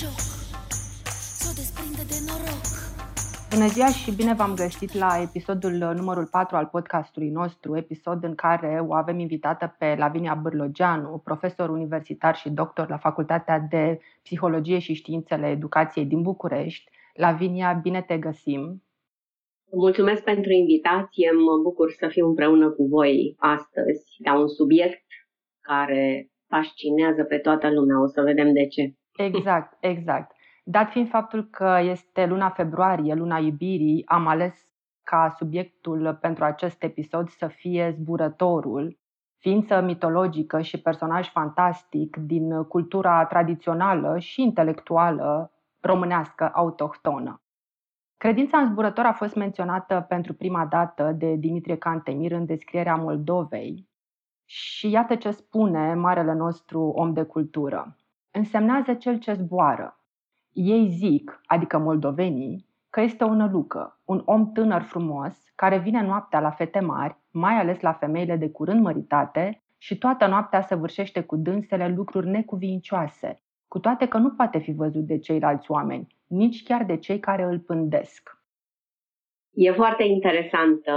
[0.00, 0.20] joc
[1.40, 2.66] S-o desprinde de noroc
[3.52, 8.34] Bună ziua și bine v-am găsit la episodul numărul 4 al podcastului nostru, episod în
[8.34, 14.78] care o avem invitată pe Lavinia Bârlogeanu, profesor universitar și doctor la Facultatea de Psihologie
[14.78, 16.90] și Științele Educației din București.
[17.14, 18.82] Lavinia, bine te găsim!
[19.72, 25.06] Mulțumesc pentru invitație, mă bucur să fiu împreună cu voi astăzi la un subiect
[25.60, 28.94] care fascinează pe toată lumea, o să vedem de ce.
[29.24, 30.36] Exact, exact.
[30.64, 34.68] Dat fiind faptul că este luna februarie, luna iubirii, am ales
[35.02, 38.98] ca subiectul pentru acest episod să fie zburătorul,
[39.38, 47.42] ființă mitologică și personaj fantastic din cultura tradițională și intelectuală românească autohtonă.
[48.16, 53.88] Credința în zburător a fost menționată pentru prima dată de Dimitrie Cantemir în descrierea Moldovei
[54.44, 57.96] și iată ce spune marele nostru om de cultură.
[58.30, 60.00] Însemnează cel ce zboară,
[60.52, 66.40] ei zic, adică moldovenii, că este o nălucă, un om tânăr frumos, care vine noaptea
[66.40, 71.36] la fete mari, mai ales la femeile de curând măritate, și toată noaptea săvârșește cu
[71.36, 76.84] dânsele lucruri necuvincioase, cu toate că nu poate fi văzut de ceilalți oameni, nici chiar
[76.84, 78.38] de cei care îl pândesc.
[79.50, 80.92] E foarte interesantă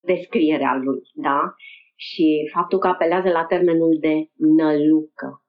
[0.00, 1.54] descrierea lui, da?
[1.96, 5.45] Și faptul că apelează la termenul de nălucă.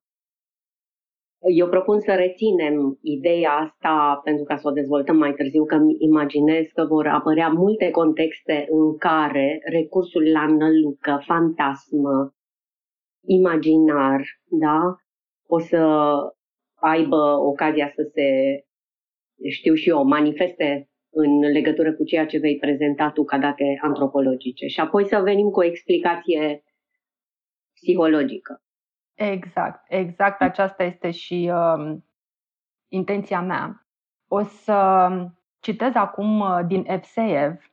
[1.40, 5.96] Eu propun să reținem ideea asta pentru ca să o dezvoltăm mai târziu, că îmi
[6.00, 12.34] imaginez că vor apărea multe contexte în care recursul la nălucă, fantasmă,
[13.26, 14.96] imaginar, da,
[15.48, 15.78] o să
[16.74, 18.30] aibă ocazia să se,
[19.50, 24.66] știu și eu, manifeste în legătură cu ceea ce vei prezenta tu ca date antropologice
[24.66, 26.64] și apoi să venim cu o explicație
[27.74, 28.62] psihologică.
[29.18, 31.98] Exact, exact aceasta este și uh,
[32.88, 33.88] intenția mea.
[34.28, 35.10] O să
[35.60, 37.72] citez acum uh, din Evseev,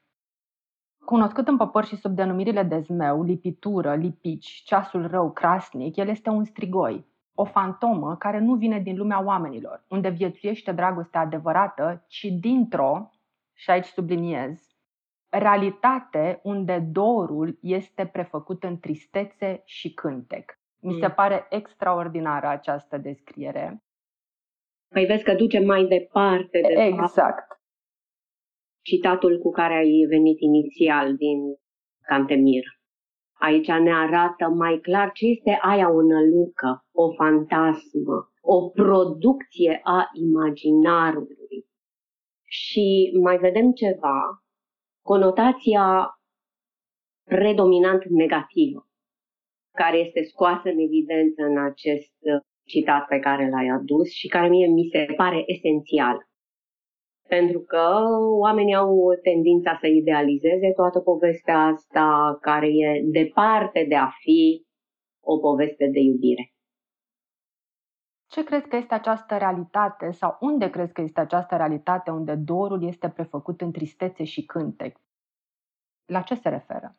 [1.05, 6.31] Cunoscut în păpări și sub denumirile de zmeu, lipitură, lipici, ceasul rău, crasnic, el este
[6.31, 12.25] un strigoi, o fantomă care nu vine din lumea oamenilor, unde viețuiește dragostea adevărată, ci
[12.25, 13.11] dintr-o,
[13.53, 14.75] și aici subliniez,
[15.29, 20.59] realitate unde dorul este prefăcut în tristețe și cântec.
[20.85, 21.13] Mi se mm.
[21.15, 23.83] pare extraordinară această descriere.
[24.89, 27.13] Păi vezi că duce mai departe de exact.
[27.15, 27.61] Fapt,
[28.83, 31.39] citatul cu care ai venit inițial din
[32.01, 32.65] Cantemir.
[33.33, 40.11] Aici ne arată mai clar ce este aia o nălucă, o fantasmă, o producție a
[40.13, 41.67] imaginarului.
[42.45, 44.45] Și mai vedem ceva,
[45.03, 46.19] conotația
[47.25, 48.89] predominant negativă
[49.75, 54.49] care este scoasă în evidență în acest uh, citat pe care l-ai adus și care
[54.49, 56.17] mie mi se pare esențial.
[57.29, 57.85] Pentru că
[58.39, 64.67] oamenii au tendința să idealizeze toată povestea asta care e departe de a fi
[65.25, 66.55] o poveste de iubire.
[68.27, 72.87] Ce crezi că este această realitate sau unde crezi că este această realitate unde dorul
[72.87, 75.01] este prefăcut în tristețe și cântec?
[76.05, 76.97] La ce se referă?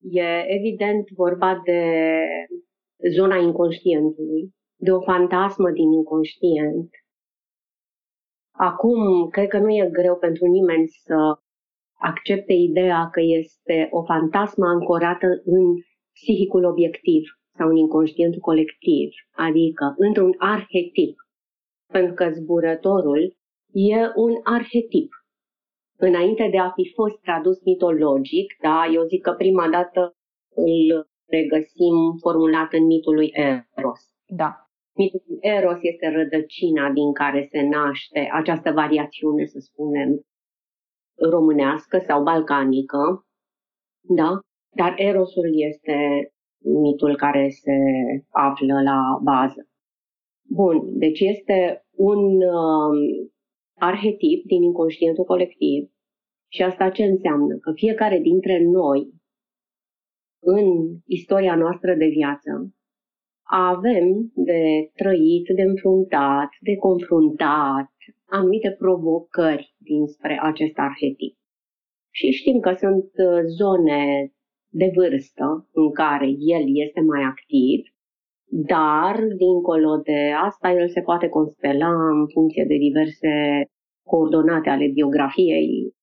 [0.00, 1.80] E evident vorba de
[3.10, 6.90] zona inconștientului, de o fantasmă din inconștient.
[8.58, 11.38] Acum, cred că nu e greu pentru nimeni să
[11.98, 15.74] accepte ideea că este o fantasmă ancorată în
[16.12, 17.22] psihicul obiectiv
[17.56, 21.16] sau în inconștientul colectiv, adică într-un arhetip.
[21.92, 23.36] Pentru că zburătorul
[23.72, 25.10] e un arhetip
[25.96, 30.16] înainte de a fi fost tradus mitologic, da, eu zic că prima dată
[30.54, 34.00] îl regăsim formulat în mitul lui Eros.
[34.26, 34.50] Da.
[34.94, 40.20] Mitul Eros este rădăcina din care se naște această variațiune, să spunem,
[41.30, 43.26] românească sau balcanică,
[44.00, 44.40] da?
[44.74, 45.96] Dar Erosul este
[46.82, 47.76] mitul care se
[48.30, 49.68] află la bază.
[50.48, 53.28] Bun, deci este un uh,
[53.78, 55.90] arhetip din inconștientul colectiv
[56.48, 57.56] și asta ce înseamnă?
[57.56, 59.10] Că fiecare dintre noi,
[60.42, 60.66] în
[61.06, 62.74] istoria noastră de viață,
[63.48, 67.90] avem de trăit, de înfruntat, de confruntat
[68.24, 71.36] anumite provocări dinspre acest arhetip.
[72.10, 74.32] Și știm că sunt uh, zone
[74.68, 77.80] de vârstă în care el este mai activ,
[78.48, 83.64] dar, dincolo de asta, el se poate constela în funcție de diverse
[84.06, 85.94] coordonate ale biografiei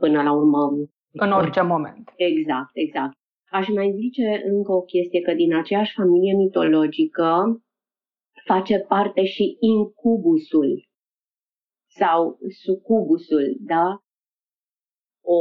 [0.00, 0.70] până la urmă.
[1.12, 2.12] În orice moment.
[2.16, 3.16] Exact, exact.
[3.50, 7.60] Aș mai zice încă o chestie, că din aceeași familie mitologică,
[8.44, 10.86] face parte și incubusul
[11.86, 13.96] sau sucubusul, da?
[15.24, 15.40] O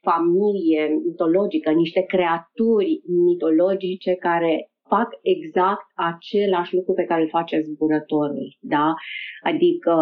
[0.00, 8.56] familie mitologică, niște creaturi mitologice care fac exact același lucru pe care îl face zburătorul,
[8.60, 8.94] da?
[9.42, 9.94] Adică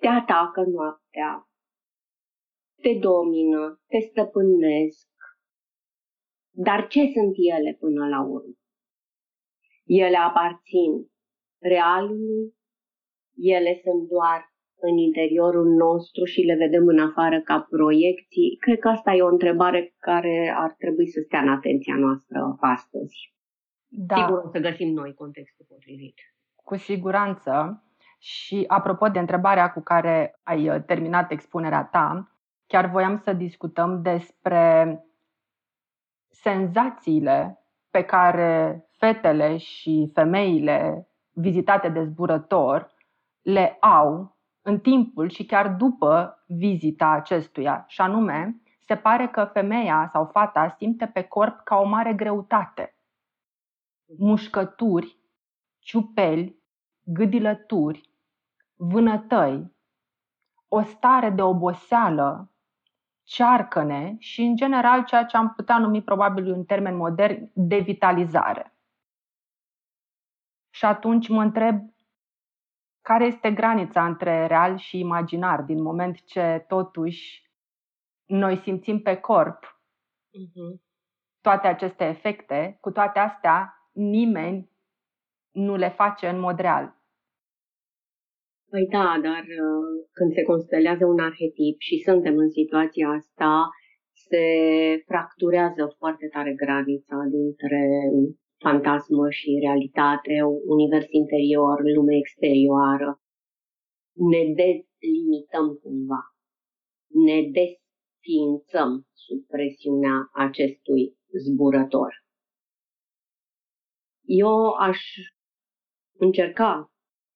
[0.00, 1.48] te atacă noaptea,
[2.82, 5.08] te domină, te stăpânesc.
[6.50, 8.54] Dar ce sunt ele până la urmă?
[9.84, 10.92] Ele aparțin
[11.62, 12.54] realului,
[13.34, 14.40] ele sunt doar
[14.80, 18.56] în interiorul nostru și le vedem în afară ca proiecții?
[18.60, 23.16] Cred că asta e o întrebare care ar trebui să stea în atenția noastră astăzi.
[23.92, 24.14] Da.
[24.14, 26.14] Sigur o să găsim noi contextul potrivit.
[26.64, 27.84] Cu siguranță.
[28.18, 32.30] Și apropo de întrebarea cu care ai uh, terminat expunerea ta,
[32.66, 34.98] chiar voiam să discutăm despre
[36.28, 42.94] senzațiile pe care fetele și femeile vizitate de zburător
[43.42, 47.84] le au în timpul și chiar după vizita acestuia.
[47.88, 52.94] Și anume, se pare că femeia sau fata simte pe corp ca o mare greutate.
[54.18, 55.18] Mușcături,
[55.78, 56.62] ciupeli,
[57.04, 58.10] gâdilături,
[58.74, 59.76] vânătăi,
[60.68, 62.52] o stare de oboseală,
[63.22, 68.74] cearcăne și, în general, ceea ce am putea numi probabil în termen modern, devitalizare.
[70.70, 71.90] Și atunci mă întreb
[73.00, 77.50] care este granița între real și imaginar, din moment ce totuși
[78.24, 79.80] noi simțim pe corp
[80.28, 80.80] uh-huh.
[81.40, 84.70] toate aceste efecte, cu toate astea nimeni
[85.50, 86.98] nu le face în mod real.
[88.70, 93.68] Păi da, dar uh, când se constelează un arhetip și suntem în situația asta,
[94.12, 94.44] se
[95.06, 97.80] fracturează foarte tare granița dintre
[98.64, 100.34] fantasmă și realitate,
[100.74, 103.20] univers interior, lume exterioară.
[104.32, 106.22] Ne delimităm cumva,
[107.26, 110.16] ne desființăm sub presiunea
[110.46, 111.02] acestui
[111.44, 112.12] zburător.
[114.32, 115.00] Eu aș
[116.18, 116.92] încerca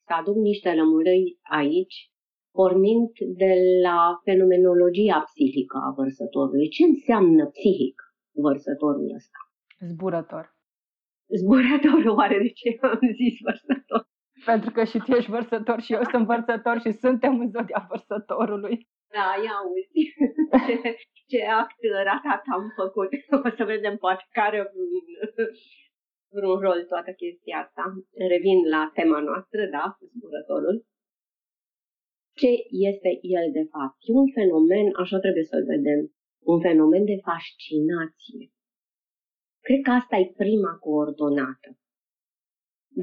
[0.06, 1.96] să aduc niște lămurări aici,
[2.52, 3.52] pornind de
[3.82, 6.68] la fenomenologia psihică a vărsătorului.
[6.68, 8.02] Ce înseamnă psihic
[8.34, 9.38] vărsătorul ăsta?
[9.90, 10.56] Zburător.
[11.38, 14.02] Zburător, oare de ce am zis vărsător?
[14.44, 18.88] Pentru că și tu ești vărsător și eu sunt vărsător și suntem în zodia vărsătorului.
[19.16, 20.14] Da, ia uzi
[20.66, 20.96] ce,
[21.26, 23.08] ce act ratat am făcut.
[23.46, 24.58] O să vedem poate care
[26.36, 27.84] vreun vreun rol toată chestia asta.
[28.32, 29.84] Revin la tema noastră, da,
[30.16, 30.76] zburătorul.
[32.40, 32.50] Ce
[32.90, 33.96] este el de fapt?
[34.08, 36.00] E un fenomen, așa trebuie să-l vedem,
[36.52, 38.44] un fenomen de fascinație.
[39.66, 41.68] Cred că asta e prima coordonată.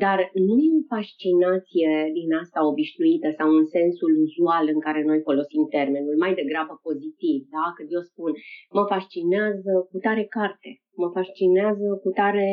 [0.04, 5.19] Dar nu e o fascinație din asta obișnuită sau în sensul uzual în care noi
[5.30, 7.66] folosim termenul, mai degrabă pozitiv, da?
[7.75, 8.31] Când eu spun,
[8.77, 10.69] mă fascinează cu tare carte,
[11.01, 12.48] mă fascinează cu tare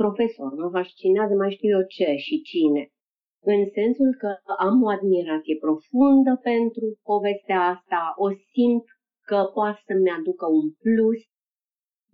[0.00, 2.82] profesor, mă fascinează mai știu eu ce și cine.
[3.52, 4.30] În sensul că
[4.66, 8.86] am o admirație profundă pentru povestea asta, o simt
[9.28, 11.20] că poate să-mi aducă un plus,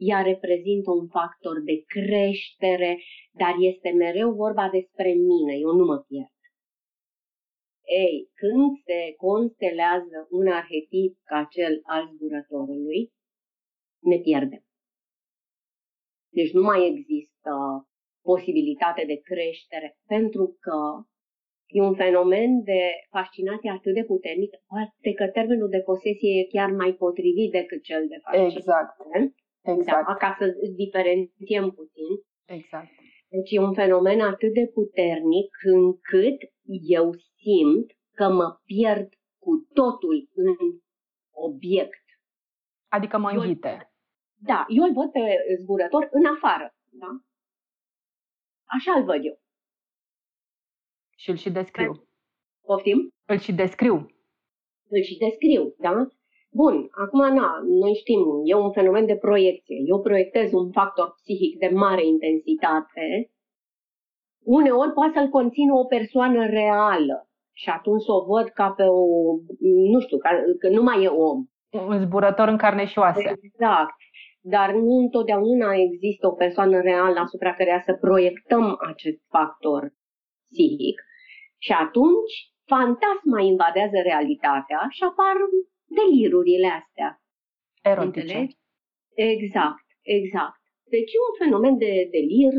[0.09, 2.93] ea reprezintă un factor de creștere,
[3.41, 6.41] dar este mereu vorba despre mine, eu nu mă pierd.
[8.05, 13.01] Ei, când se constelează un arhetip ca cel al zburătorului,
[14.11, 14.65] ne pierdem.
[16.39, 17.53] Deci nu mai există
[18.31, 20.79] posibilitate de creștere, pentru că
[21.77, 26.71] e un fenomen de fascinație atât de puternic, poate că termenul de posesie e chiar
[26.83, 28.59] mai potrivit decât cel de fascinație.
[28.59, 28.93] Exact.
[29.63, 30.07] exact.
[30.07, 30.45] Da, ca să
[30.83, 32.11] diferențiem puțin.
[32.57, 32.91] Exact.
[33.35, 36.39] Deci e un fenomen atât de puternic încât
[36.99, 37.07] eu
[37.41, 39.09] simt că mă pierd
[39.45, 40.57] cu totul în
[41.31, 42.05] obiect.
[42.89, 43.92] Adică mă înghite.
[44.45, 45.21] Da, eu îl văd pe
[45.61, 46.75] zburător în afară.
[46.89, 47.07] Da?
[48.65, 49.41] Așa îl văd eu.
[51.17, 52.07] Și îl și descriu.
[52.67, 53.15] Poftim?
[53.25, 53.95] Îl și descriu.
[54.89, 56.07] Îl și descriu, da?
[56.51, 59.77] Bun, acum, na, noi știm, e un fenomen de proiecție.
[59.87, 63.31] Eu proiectez un factor psihic de mare intensitate.
[64.45, 69.05] Uneori poate să-l conțină o persoană reală și atunci o văd ca pe o,
[69.93, 71.47] nu știu, ca, că nu mai e om.
[71.71, 73.39] Un zburător în carne și oase.
[73.43, 73.95] Exact
[74.45, 79.93] dar nu întotdeauna există o persoană reală asupra căreia să proiectăm acest factor
[80.49, 81.03] psihic.
[81.59, 82.35] Și atunci
[82.65, 85.37] fantasma invadează realitatea și apar
[85.99, 87.21] delirurile astea.
[87.83, 88.47] Erotice.
[89.15, 90.63] Exact, exact.
[90.95, 92.53] Deci e un fenomen de delir.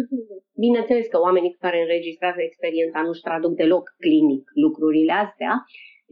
[0.65, 5.53] Bineînțeles că oamenii care înregistrează experiența nu-și traduc deloc clinic lucrurile astea.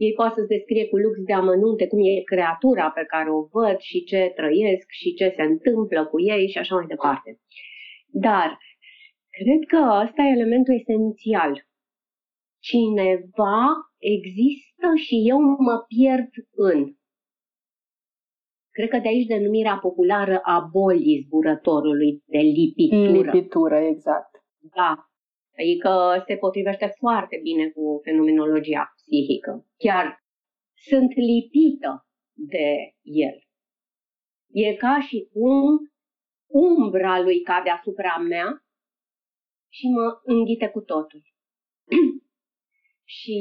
[0.04, 3.78] Ei pot să-ți descrie cu lux de amănunte cum e creatura pe care o văd
[3.78, 7.40] și ce trăiesc și ce se întâmplă cu ei și așa mai departe.
[8.06, 8.58] Dar
[9.30, 11.66] cred că ăsta e elementul esențial.
[12.58, 13.58] Cineva
[13.98, 16.94] există și eu mă pierd în.
[18.70, 23.30] Cred că de aici denumirea populară a bolii zburătorului, de lipitură.
[23.30, 24.30] Lipitură, exact.
[24.76, 25.11] Da.
[25.58, 29.66] Adică se potrivește foarte bine cu fenomenologia psihică.
[29.76, 30.24] Chiar
[30.74, 33.36] sunt lipită de el.
[34.52, 35.92] E ca și cum
[36.46, 38.64] umbra lui cade asupra mea
[39.68, 41.22] și mă înghite cu totul.
[43.16, 43.38] și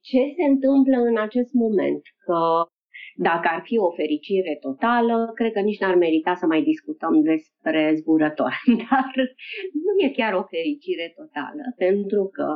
[0.00, 2.02] ce se întâmplă în acest moment?
[2.18, 2.68] Că
[3.16, 7.94] dacă ar fi o fericire totală, cred că nici n-ar merita să mai discutăm despre
[7.94, 8.52] zburător.
[8.90, 9.12] Dar
[9.84, 12.46] nu e chiar o fericire totală, pentru că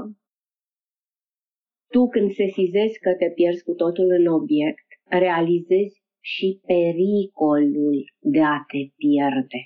[1.93, 8.59] tu când sesizezi că te pierzi cu totul în obiect, realizezi și pericolul de a
[8.71, 9.61] te pierde.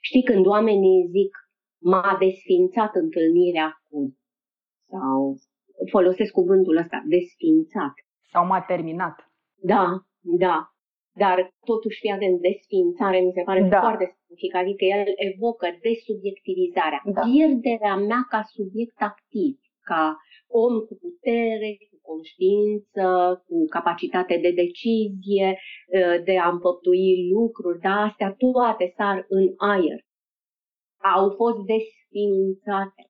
[0.00, 1.32] Știi, când oamenii zic,
[1.82, 4.16] m-a desfințat întâlnirea cu,
[4.90, 5.36] sau
[5.90, 7.92] folosesc cuvântul ăsta, desfințat.
[8.32, 9.27] Sau m-a terminat.
[9.60, 10.72] Da, da.
[11.12, 13.80] Dar totuși fia de desfințare mi se pare da.
[13.80, 17.20] foarte semnificativ că el evocă desubiectivizarea, da.
[17.20, 23.06] pierderea mea ca subiect activ, ca om cu putere, cu conștiință,
[23.46, 25.48] cu capacitate de decizie,
[25.98, 30.00] ă, de a împăptui lucruri, da, astea toate sar în aer.
[31.16, 33.02] Au fost desfințate.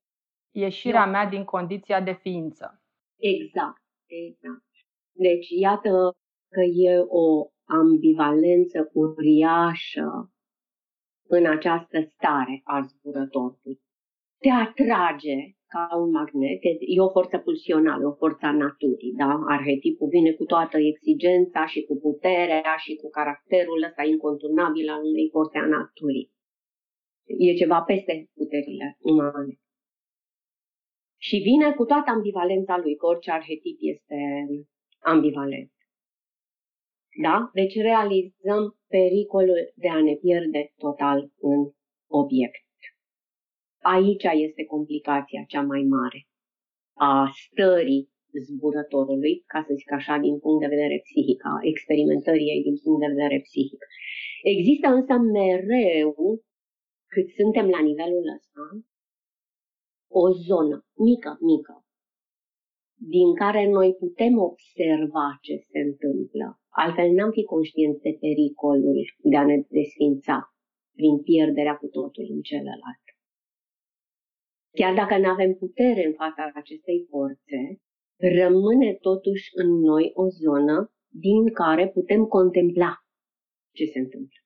[0.50, 1.10] Ieșirea da.
[1.10, 2.82] mea din condiția de ființă.
[3.16, 4.66] Exact, exact.
[5.12, 6.16] Deci, iată
[6.48, 10.32] că e o ambivalență uriașă
[11.28, 13.80] în această stare a zburătorului.
[14.38, 15.36] Te atrage
[15.72, 16.60] ca un magnet,
[16.94, 19.32] e o forță pulsională, o forță a naturii, da?
[19.46, 25.28] Arhetipul vine cu toată exigența și cu puterea și cu caracterul ăsta inconturnabil al unei
[25.30, 26.30] forțe a naturii.
[27.24, 29.54] E ceva peste puterile umane.
[31.20, 34.18] Și vine cu toată ambivalența lui, că orice arhetip este
[34.98, 35.72] ambivalent.
[37.26, 37.50] Da?
[37.52, 41.60] Deci realizăm pericolul de a ne pierde total în
[42.22, 42.66] obiect.
[43.82, 46.20] Aici este complicația cea mai mare
[46.98, 48.10] a stării
[48.46, 53.00] zburătorului, ca să zic așa, din punct de vedere psihic, a experimentării ei din punct
[53.00, 53.82] de vedere psihic.
[54.42, 56.14] Există însă mereu,
[57.12, 58.64] cât suntem la nivelul ăsta,
[60.20, 60.76] o zonă
[61.08, 61.74] mică, mică,
[63.16, 66.46] din care noi putem observa ce se întâmplă.
[66.84, 68.98] Altfel n-am fi conștienți de pericolul
[69.30, 70.36] de a ne desfința
[70.98, 73.04] prin pierderea cu totul în celălalt.
[74.78, 77.60] Chiar dacă nu avem putere în fața acestei forțe,
[78.40, 80.92] rămâne totuși în noi o zonă
[81.26, 82.92] din care putem contempla
[83.76, 84.40] ce se întâmplă.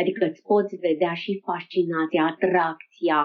[0.00, 3.18] Adică îți poți vedea și fascinația, atracția,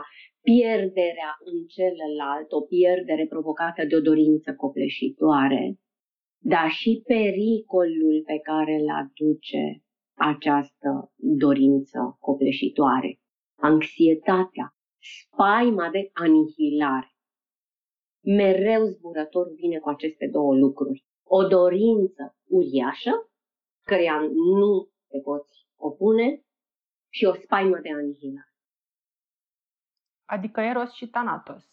[0.48, 5.64] pierderea în celălalt, o pierdere provocată de o dorință copleșitoare,
[6.44, 9.84] dar și pericolul pe care îl aduce
[10.14, 13.20] această dorință copleșitoare,
[13.60, 17.12] anxietatea, spaima de anihilare.
[18.26, 21.06] Mereu zburătorul vine cu aceste două lucruri.
[21.24, 23.32] O dorință uriașă,
[23.86, 24.20] căreia
[24.60, 26.44] nu te poți opune,
[27.10, 28.54] și o spaimă de anihilare
[30.26, 31.66] adică Eros și Thanatos.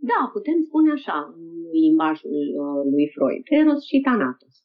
[0.00, 4.62] Da, putem spune așa, în limbajul uh, lui Freud, Eros și Thanatos.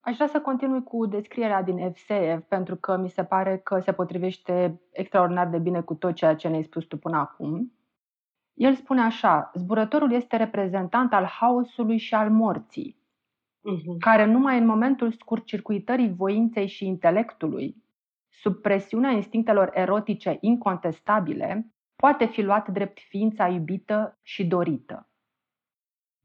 [0.00, 3.92] Aș vrea să continui cu descrierea din Evseev, pentru că mi se pare că se
[3.92, 7.72] potrivește extraordinar de bine cu tot ceea ce ne-ai spus tu până acum.
[8.54, 13.98] El spune așa, zburătorul este reprezentant al haosului și al morții, uh-huh.
[13.98, 17.84] care numai în momentul scurt-circuitării voinței și intelectului
[18.28, 25.08] sub presiunea instinctelor erotice incontestabile, poate fi luat drept ființa iubită și dorită.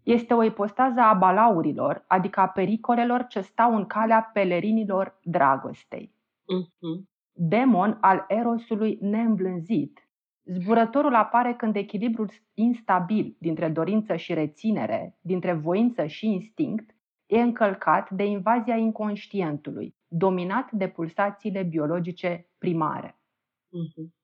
[0.03, 6.13] Este o ipostază a balaurilor, adică a pericolelor ce stau în calea pelerinilor dragostei.
[6.41, 7.09] Uh-huh.
[7.31, 10.09] Demon al erosului neîmblânzit,
[10.43, 18.09] zburătorul apare când echilibrul instabil dintre dorință și reținere, dintre voință și instinct, e încălcat
[18.09, 23.19] de invazia inconștientului, dominat de pulsațiile biologice primare.
[23.67, 24.20] Uh-huh.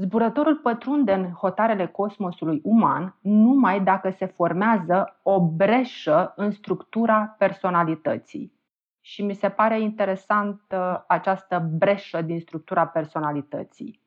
[0.00, 8.56] Zburătorul pătrunde în hotarele cosmosului uman numai dacă se formează o breșă în structura personalității.
[9.00, 10.60] și mi se pare interesant
[11.06, 14.00] această breșă din structura personalității.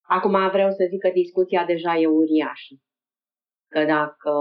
[0.00, 2.74] Acum vreau să zic că discuția deja e uriașă.
[3.68, 4.32] Că dacă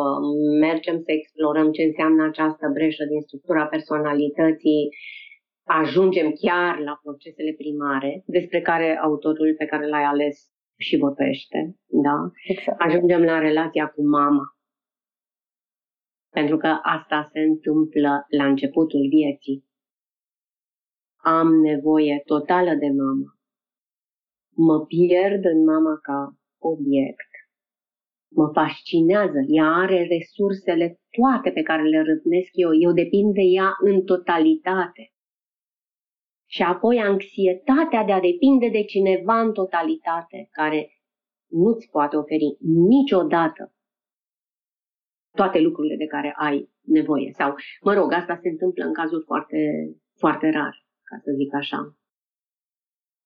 [0.59, 4.89] mergem să explorăm ce înseamnă această breșă din structura personalității,
[5.63, 12.17] ajungem chiar la procesele primare, despre care autorul pe care l-ai ales și vorbește, da?
[12.43, 12.79] Exact.
[12.79, 14.43] Ajungem la relația cu mama.
[16.29, 19.65] Pentru că asta se întâmplă la începutul vieții.
[21.23, 23.29] Am nevoie totală de mama.
[24.55, 26.19] Mă pierd în mama ca
[26.57, 27.31] obiect.
[28.35, 29.39] Mă fascinează.
[29.47, 32.69] Ea are resursele toate pe care le râvnesc eu.
[32.85, 35.10] Eu depind de ea în totalitate.
[36.53, 40.91] Și apoi anxietatea de a depinde de cineva în totalitate, care
[41.49, 42.57] nu-ți poate oferi
[42.89, 43.73] niciodată
[45.37, 47.31] toate lucrurile de care ai nevoie.
[47.37, 49.57] Sau, mă rog, asta se întâmplă în cazuri foarte,
[50.17, 51.95] foarte rar, ca să zic așa.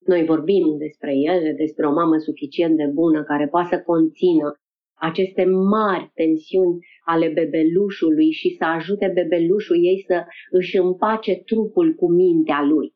[0.05, 4.53] Noi vorbim despre ele, despre o mamă suficient de bună care poate să conțină
[4.93, 12.11] aceste mari tensiuni ale bebelușului și să ajute bebelușul ei să își împace trupul cu
[12.11, 12.94] mintea lui.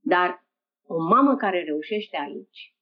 [0.00, 0.44] Dar
[0.86, 2.74] o mamă care reușește aici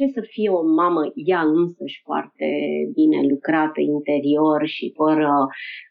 [0.00, 2.46] trebuie să fie o mamă ea însăși foarte
[2.92, 5.30] bine lucrată interior și fără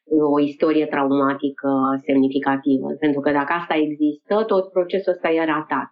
[0.04, 1.70] uh, o istorie traumatică
[2.06, 2.88] semnificativă.
[3.00, 5.90] Pentru că dacă asta există, tot procesul ăsta e ratat.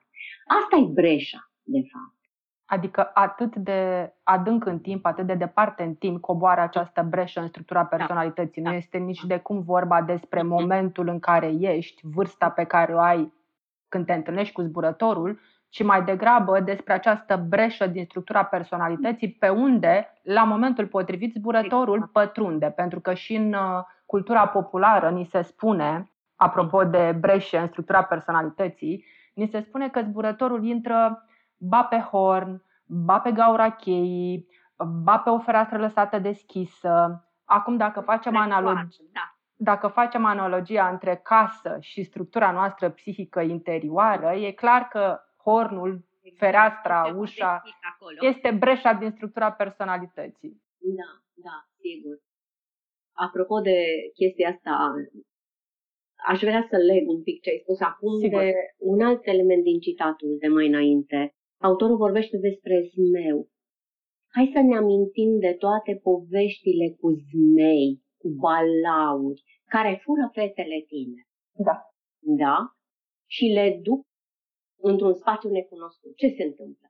[0.60, 2.16] Asta e breșa, de fapt.
[2.66, 7.48] Adică atât de adânc în timp, atât de departe în timp coboară această breșă în
[7.48, 7.96] structura da.
[7.96, 8.62] personalității.
[8.62, 8.70] Da.
[8.70, 13.00] Nu este nici de cum vorba despre momentul în care ești, vârsta pe care o
[13.00, 13.34] ai
[13.90, 15.40] când te întâlnești cu zburătorul,
[15.70, 21.96] ci mai degrabă despre această breșă din structura personalității pe unde, la momentul potrivit, zburătorul
[21.96, 22.12] exact.
[22.12, 22.66] pătrunde.
[22.66, 28.04] Pentru că și în uh, cultura populară ni se spune, apropo de breșe în structura
[28.04, 31.26] personalității, ni se spune că zburătorul intră
[31.58, 34.48] ba pe horn, ba pe gaura cheii,
[35.04, 37.24] ba pe o fereastră lăsată deschisă.
[37.46, 39.37] Acum, dacă facem analogie, da.
[39.58, 46.40] Dacă facem analogia între casă și structura noastră psihică interioară, e clar că hornul, exact.
[46.40, 47.62] fereastra, este ușa,
[48.20, 50.62] este breșa din structura personalității.
[50.80, 52.16] Da, da, sigur.
[53.12, 53.78] Apropo de
[54.14, 54.94] chestia asta,
[56.32, 58.40] aș vrea să leg un pic ce ai spus acum sigur.
[58.40, 61.32] de un alt element din citatul de mai înainte.
[61.60, 63.50] Autorul vorbește despre zmeu.
[64.36, 68.07] Hai să ne amintim de toate poveștile cu zmei, cu
[68.46, 71.20] balauri, care fură fetele tine.
[71.68, 71.78] Da.
[72.44, 72.58] Da?
[73.36, 74.02] Și le duc
[74.90, 76.16] într-un spațiu necunoscut.
[76.16, 76.88] Ce se întâmplă?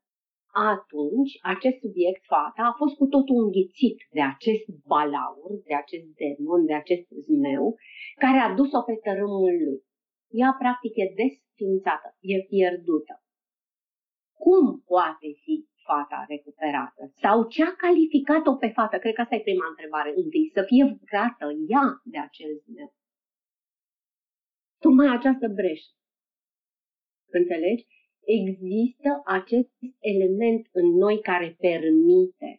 [0.74, 6.62] Atunci, acest subiect, fata, a fost cu totul înghițit de acest balaur, de acest demon,
[6.66, 7.66] de acest zmeu,
[8.24, 9.82] care a dus-o pe tărâmul lui.
[10.40, 13.16] Ea, practic, e desfințată, e pierdută.
[14.44, 15.56] Cum poate fi
[15.90, 17.02] fata recuperată?
[17.24, 18.98] Sau ce a calificat-o pe fată?
[18.98, 20.10] Cred că asta e prima întrebare.
[20.22, 22.90] Întâi, să fie vrată ea de acel zmeu.
[24.84, 25.92] Tocmai această breșă
[27.40, 27.86] Înțelegi?
[28.40, 32.50] Există acest element în noi care permite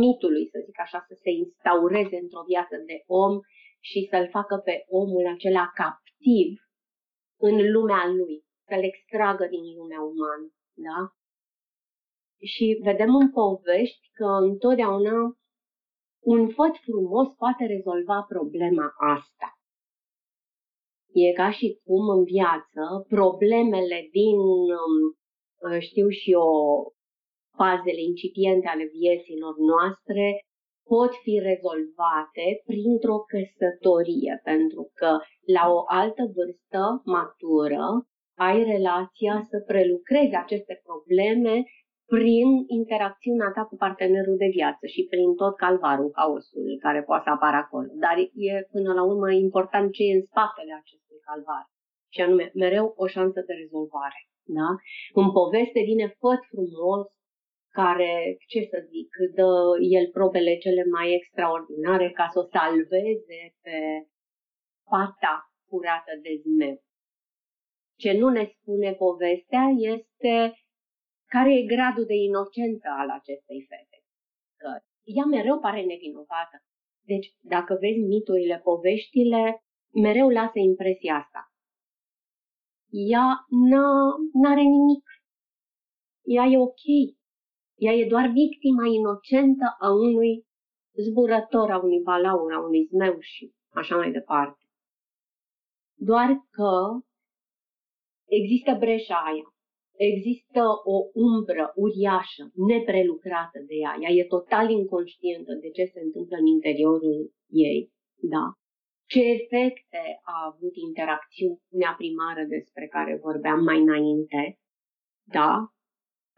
[0.00, 3.40] mitului, să zic așa, să se instaureze într-o viață de om
[3.80, 6.50] și să-l facă pe omul acela captiv
[7.36, 10.48] în lumea lui, să-l extragă din lumea umană.
[10.86, 10.98] Da?
[12.42, 15.36] Și vedem în povești că întotdeauna
[16.32, 19.48] un făt frumos poate rezolva problema asta.
[21.12, 24.38] E ca și cum în viață problemele din,
[24.82, 24.94] um,
[25.64, 26.48] uh, știu și eu,
[27.56, 30.26] fazele incipiente ale vieților noastre
[30.92, 35.10] pot fi rezolvate printr-o căsătorie, pentru că
[35.56, 36.82] la o altă vârstă
[37.16, 37.84] matură
[38.46, 41.54] ai relația să prelucrezi aceste probleme
[42.14, 47.30] prin interacțiunea ta cu partenerul de viață și prin tot calvarul, haosul care poate să
[47.30, 47.90] apară acolo.
[48.04, 48.16] Dar
[48.48, 51.64] e până la urmă important ce e în spatele acestui calvar.
[52.14, 54.20] Și anume, mereu o șansă de rezolvare.
[54.58, 54.68] Da?
[55.20, 57.06] În poveste vine făt frumos
[57.80, 58.12] care,
[58.50, 59.50] ce să zic, dă
[59.96, 63.76] el probele cele mai extraordinare ca să o salveze pe
[64.90, 65.34] fata
[65.68, 66.76] curată de zmeu.
[68.02, 69.64] Ce nu ne spune povestea
[69.94, 70.32] este
[71.34, 73.98] care e gradul de inocență al acestei fete.
[74.60, 74.68] Că
[75.16, 76.56] ea mereu pare nevinovată.
[77.12, 79.64] Deci, dacă vezi miturile, poveștile,
[80.04, 81.42] mereu lasă impresia asta.
[83.12, 83.26] Ea
[84.32, 85.04] nu are nimic.
[86.24, 86.84] Ea e ok.
[87.74, 90.46] Ea e doar victima inocentă a unui
[91.04, 94.60] zburător, a unui balaur, a unui zmeu și așa mai departe.
[95.98, 96.72] doar că
[98.28, 99.55] există breșa aia.
[99.96, 100.62] Există
[100.94, 103.94] o umbră uriașă, neprelucrată de ea.
[104.02, 107.90] Ea e total inconștientă de ce se întâmplă în interiorul ei.
[108.34, 108.44] Da?
[109.12, 114.58] Ce efecte a avut interacțiunea primară despre care vorbeam mai înainte.
[115.36, 115.52] Da?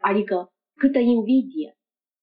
[0.09, 0.37] Adică
[0.81, 1.71] câtă invidie,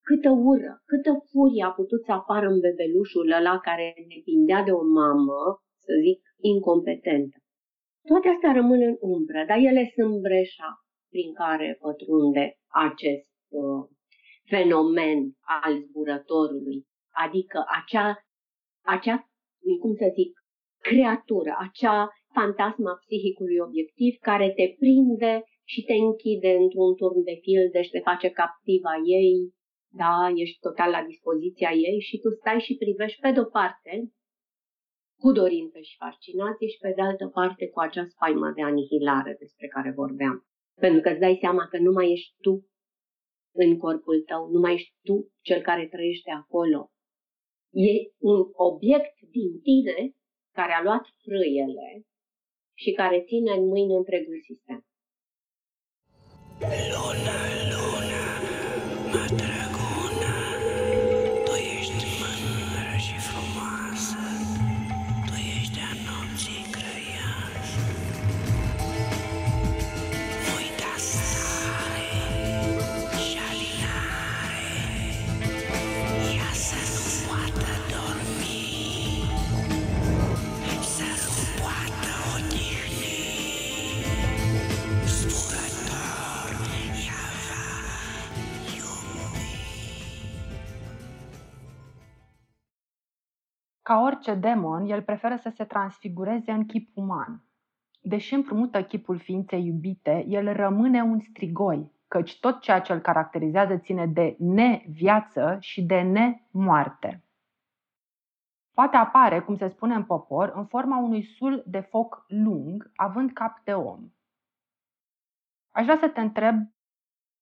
[0.08, 4.82] câtă ură, câtă furie a putut să apară în bebelușul ăla care depindea de o
[4.98, 5.40] mamă,
[5.84, 6.20] să zic,
[6.52, 7.36] incompetentă.
[8.08, 10.70] Toate astea rămân în umbră, dar ele sunt breșa
[11.12, 12.44] prin care pătrunde
[12.88, 13.82] acest uh,
[14.52, 15.18] fenomen
[15.62, 16.78] al zburătorului,
[17.24, 18.08] adică acea,
[18.94, 19.16] acea,
[19.82, 20.32] cum să zic,
[20.88, 21.98] creatură, acea
[22.38, 25.34] fantasma psihicului obiectiv care te prinde
[25.72, 29.36] și te închide într-un turn de filde și te face captiva ei,
[30.02, 33.92] da, ești total la dispoziția ei și tu stai și privești pe de-o parte
[35.22, 39.66] cu dorință și fascinație și pe de altă parte cu acea spaimă de anihilare despre
[39.74, 40.36] care vorbeam.
[40.80, 42.68] Pentru că îți dai seama că nu mai ești tu
[43.54, 46.90] în corpul tău, nu mai ești tu cel care trăiește acolo.
[47.70, 50.14] E un obiect din tine
[50.52, 52.02] care a luat frâiele
[52.74, 54.86] și care ține în mâini întregul sistem.
[56.60, 57.36] Luna,
[57.70, 57.75] luna,
[93.86, 97.44] Ca orice demon, el preferă să se transfigureze în chip uman.
[98.00, 103.76] Deși împrumută chipul ființei iubite, el rămâne un strigoi, căci tot ceea ce îl caracterizează
[103.76, 107.24] ține de neviață și de nemoarte.
[108.72, 113.32] Poate apare, cum se spune în popor, în forma unui sul de foc lung, având
[113.32, 114.10] cap de om.
[115.70, 116.56] Aș vrea să te întreb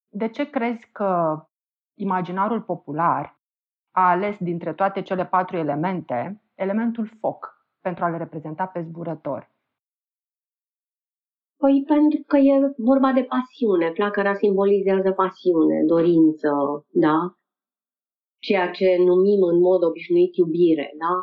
[0.07, 1.41] de ce crezi că
[1.93, 3.39] imaginarul popular
[3.95, 9.53] a ales dintre toate cele patru elemente elementul foc pentru a le reprezenta pe zburător.
[11.57, 13.91] Păi pentru că e vorba de pasiune.
[13.91, 16.49] Flacăra simbolizează pasiune, dorință,
[16.89, 17.17] da?
[18.39, 21.13] Ceea ce numim în mod obișnuit iubire, da?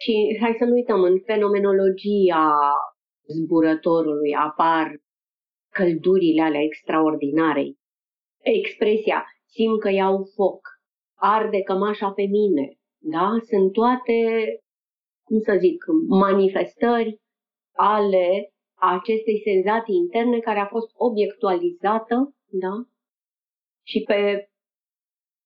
[0.00, 2.54] Și hai să nu uităm, în fenomenologia
[3.28, 4.96] zburătorului apar
[5.74, 7.72] căldurile alea extraordinare.
[8.42, 10.60] Expresia simt că iau foc,
[11.18, 12.66] arde cămașa pe mine.
[12.98, 13.36] Da?
[13.50, 14.18] Sunt toate,
[15.24, 17.20] cum să zic, manifestări
[17.72, 22.74] ale acestei senzații interne care a fost obiectualizată da?
[23.86, 24.48] și pe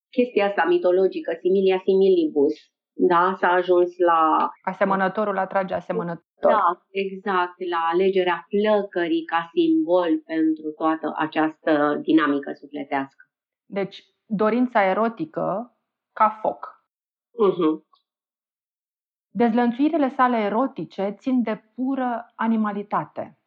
[0.09, 2.53] chestia asta mitologică, similia similibus,
[2.95, 4.49] da, s-a ajuns la...
[4.61, 6.51] Asemănătorul atrage asemănător.
[6.51, 13.23] Da, exact, la alegerea flăcării ca simbol pentru toată această dinamică sufletească.
[13.65, 15.77] Deci, dorința erotică
[16.13, 16.85] ca foc.
[17.31, 17.93] Uh-huh.
[19.29, 23.39] Dezlănțuirile sale erotice țin de pură animalitate.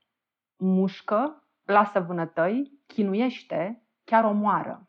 [0.56, 4.84] Mușcă, lasă vânătăi, chinuiește, chiar omoară.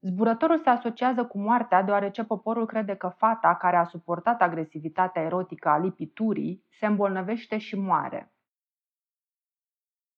[0.00, 5.68] Zburătorul se asociază cu moartea deoarece poporul crede că fata care a suportat agresivitatea erotică
[5.68, 8.31] a lipiturii se îmbolnăvește și moare.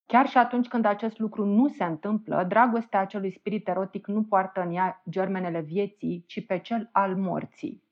[0.07, 4.61] Chiar și atunci când acest lucru nu se întâmplă, dragostea acelui spirit erotic nu poartă
[4.61, 7.83] în ea germenele vieții, ci pe cel al morții.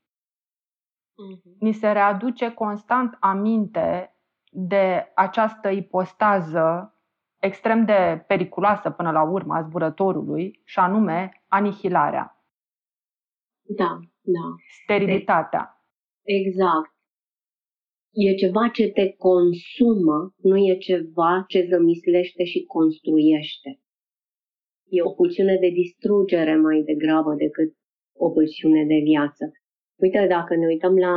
[1.13, 1.59] Uh-huh.
[1.59, 4.17] Ni se readuce constant aminte
[4.51, 6.97] de această ipostază
[7.39, 12.45] extrem de periculoasă până la urmă a zburătorului, și anume anihilarea.
[13.63, 14.55] Da, da.
[14.83, 15.85] Sterilitatea.
[16.23, 16.92] Exact
[18.13, 23.81] e ceva ce te consumă, nu e ceva ce zămislește și construiește.
[24.89, 27.73] E o pulsiune de distrugere mai degrabă decât
[28.17, 29.53] o pulsiune de viață.
[30.01, 31.15] Uite, dacă ne uităm la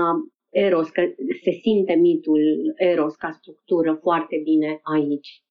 [0.49, 1.01] Eros, că
[1.43, 2.41] se simte mitul
[2.75, 5.43] Eros ca structură foarte bine aici.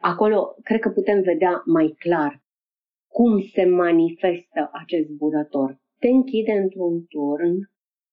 [0.00, 2.42] Acolo cred că putem vedea mai clar
[3.08, 5.78] cum se manifestă acest zburător.
[5.98, 7.54] Te închide într-un turn,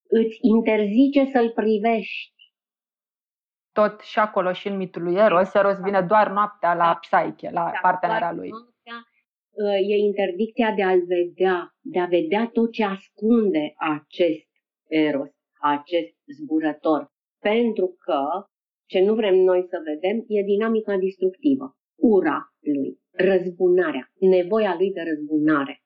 [0.10, 2.37] îți interzice să-l privești,
[3.80, 7.00] tot și acolo și în mitul lui Eros, Eros vine doar noaptea la da.
[7.04, 8.50] Psyche, la da, partenera lui.
[8.50, 9.00] Noaptea,
[9.52, 14.50] uh, e interdicția de a-l vedea, de a vedea tot ce ascunde acest
[14.88, 15.30] Eros,
[15.62, 17.12] acest zburător.
[17.40, 18.22] Pentru că
[18.86, 25.02] ce nu vrem noi să vedem e dinamica distructivă, ura lui, răzbunarea, nevoia lui de
[25.02, 25.82] răzbunare.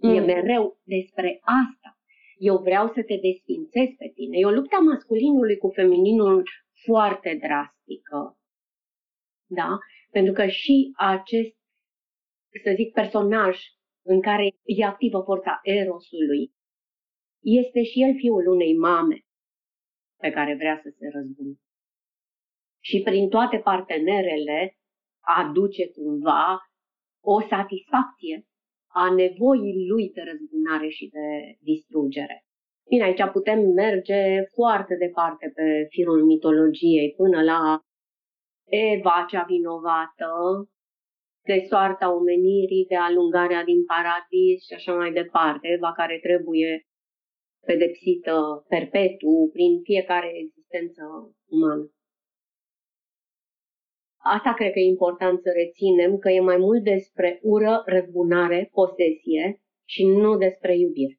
[0.00, 1.93] E mereu despre asta.
[2.48, 4.36] Eu vreau să te desfințez pe tine.
[4.38, 6.42] E o luptă masculinului cu femininul
[6.84, 8.20] foarte drastică.
[9.58, 9.78] Da?
[10.10, 11.54] Pentru că și acest,
[12.64, 13.58] să zic, personaj
[14.06, 16.52] în care e activă forța erosului,
[17.42, 19.18] este și el fiul unei mame
[20.22, 21.54] pe care vrea să se răzbune.
[22.82, 24.76] Și prin toate partenerele
[25.20, 26.58] aduce cumva
[27.20, 28.46] o satisfacție
[29.02, 31.26] a nevoii lui de răzbunare și de
[31.70, 32.36] distrugere.
[32.90, 34.20] Bine, aici putem merge
[34.54, 37.60] foarte departe pe firul mitologiei, până la
[38.66, 40.30] Eva cea vinovată,
[41.48, 46.70] de soarta omenirii, de alungarea din paradis și așa mai departe, Eva care trebuie
[47.66, 51.02] pedepsită perpetu prin fiecare existență
[51.48, 51.86] umană.
[54.26, 59.62] Asta cred că e important să reținem, că e mai mult despre ură, răzbunare, posesie
[59.84, 61.18] și nu despre iubire.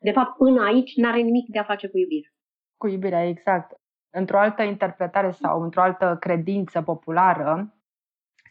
[0.00, 2.34] De fapt, până aici n-are nimic de a face cu iubire.
[2.76, 3.74] Cu iubirea, exact.
[4.10, 7.74] Într-o altă interpretare sau într-o altă credință populară,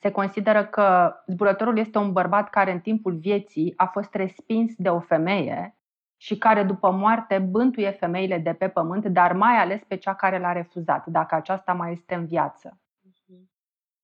[0.01, 4.89] se consideră că zburătorul este un bărbat care în timpul vieții a fost respins de
[4.89, 5.77] o femeie
[6.17, 10.39] și care după moarte bântuie femeile de pe pământ, dar mai ales pe cea care
[10.39, 12.79] l-a refuzat, dacă aceasta mai este în viață.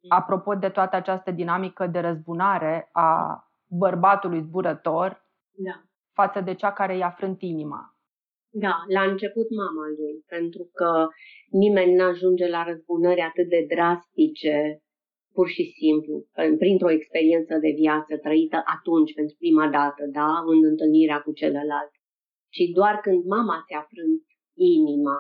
[0.08, 3.40] Apropo de toată această dinamică de răzbunare a
[3.70, 5.82] bărbatului zburător da.
[6.14, 7.96] față de cea care i-a frânt inima.
[8.50, 11.08] Da, la început mama lui, pentru că
[11.50, 14.56] nimeni nu ajunge la răzbunări atât de drastice,
[15.34, 16.14] pur și simplu,
[16.64, 21.94] printr-o experiență de viață trăită atunci, pentru prima dată, da, în întâlnirea cu celălalt.
[22.56, 24.22] Și doar când mama ți-a frânt
[24.78, 25.18] inima,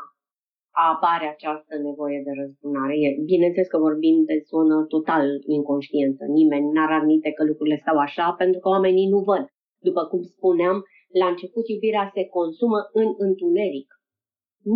[0.76, 2.96] apare această nevoie de răzbunare.
[3.26, 5.26] Bineînțeles că vorbim de zonă total
[5.58, 6.24] inconștientă.
[6.40, 9.46] Nimeni n-ar admite că lucrurile stau așa pentru că oamenii nu văd.
[9.88, 10.78] După cum spuneam,
[11.22, 13.90] la început iubirea se consumă în întuneric.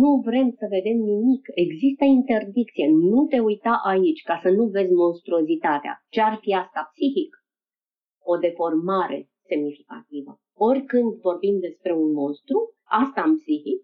[0.00, 1.42] Nu vrem să vedem nimic.
[1.64, 2.86] Există interdicție.
[3.12, 5.94] Nu te uita aici ca să nu vezi monstruozitatea.
[6.14, 7.32] Ce ar fi asta psihic?
[8.32, 10.32] O deformare semnificativă.
[10.68, 12.58] Oricând vorbim despre un monstru,
[13.00, 13.82] asta în psihic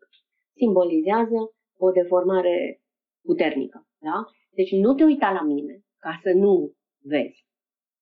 [0.60, 1.38] simbolizează
[1.78, 2.80] o deformare
[3.22, 3.86] puternică.
[3.98, 4.24] Da?
[4.50, 7.44] Deci nu te uita la mine ca să nu vezi.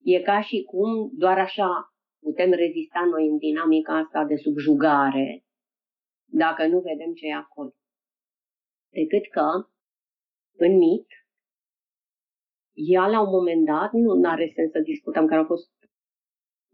[0.03, 5.45] E ca și cum doar așa putem rezista noi în dinamica asta de subjugare
[6.25, 7.73] dacă nu vedem ce e acolo.
[8.91, 9.47] Decât că,
[10.57, 11.07] în mit,
[12.73, 15.71] ea la un moment dat, nu are sens să discutăm care au fost,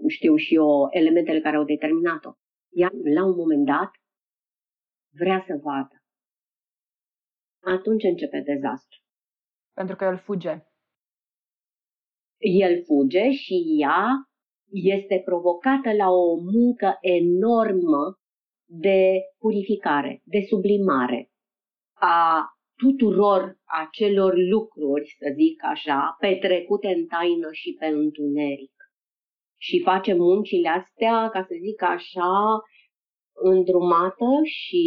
[0.09, 2.33] știu și eu, elementele care au determinat-o.
[2.71, 3.91] Ea, la un moment dat,
[5.13, 6.00] vrea să vadă
[7.61, 8.99] atunci începe dezastru.
[9.75, 10.64] Pentru că el fuge.
[12.38, 14.07] El fuge și ea
[14.73, 18.18] este provocată la o muncă enormă
[18.64, 21.31] de purificare, de sublimare
[21.92, 22.44] a
[22.77, 28.73] tuturor acelor lucruri, să zic așa, petrecute în taină și pe întuneric.
[29.57, 32.61] Și face muncile astea, ca să zic așa,
[33.33, 34.85] îndrumată și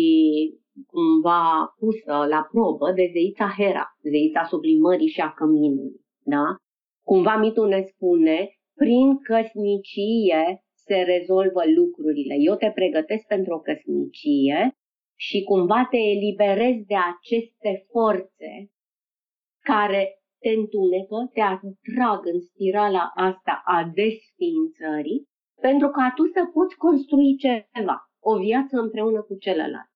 [0.88, 6.00] cumva pusă la probă de zeița Hera, zeița sublimării și a căminului.
[6.24, 6.46] Da?
[7.06, 8.38] Cumva mitul ne spune,
[8.76, 12.36] prin căsnicie se rezolvă lucrurile.
[12.40, 14.72] Eu te pregătesc pentru o căsnicie
[15.16, 18.52] și cumva te eliberezi de aceste forțe
[19.70, 20.02] care
[20.40, 25.24] te întunecă, te atrag în spirala asta a desfințării,
[25.62, 29.93] pentru ca tu să poți construi ceva, o viață împreună cu celălalt.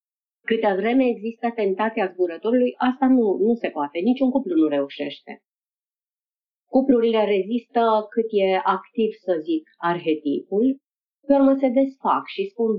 [0.49, 3.97] Câte vreme există tentația zburătorului, asta nu, nu se poate.
[3.99, 5.31] Niciun cuplu nu reușește.
[6.73, 7.83] Cuplurile rezistă
[8.13, 10.65] cât e activ, să zic, arhetipul,
[11.27, 12.71] pe urmă se desfac și spun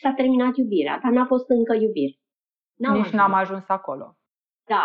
[0.00, 2.16] s-a terminat iubirea, dar n-a fost încă iubire.
[2.80, 3.18] N-am Nici ajuns.
[3.18, 4.06] n-am ajuns acolo.
[4.72, 4.84] Da,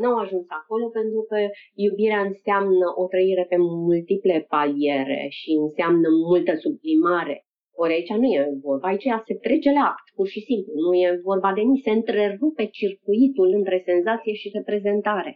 [0.00, 1.38] n-au ajuns acolo pentru că
[1.74, 7.47] iubirea înseamnă o trăire pe multiple paliere și înseamnă multă sublimare
[7.82, 10.72] ori aici nu e vorba, aici se trece la act, pur și simplu.
[10.86, 15.32] Nu e vorba de nici, se întrerupe circuitul între senzație și reprezentare.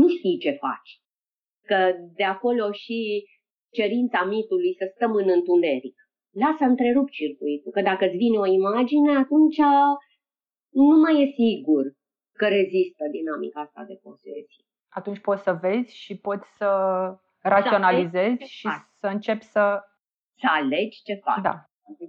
[0.00, 0.90] Nu știi ce faci.
[1.68, 1.78] Că
[2.18, 2.98] de acolo și
[3.78, 5.96] cerința mitului să stăm în întuneric.
[6.44, 9.60] Lasă întrerup circuitul, că dacă îți vine o imagine, atunci
[10.70, 11.84] nu mai e sigur
[12.38, 14.64] că rezistă dinamica asta de posesie.
[14.88, 16.70] Atunci poți să vezi și poți să
[17.42, 18.68] raționalizezi și
[19.00, 19.64] să începi să
[20.40, 21.42] să alegi ce faci.
[21.42, 21.64] Da.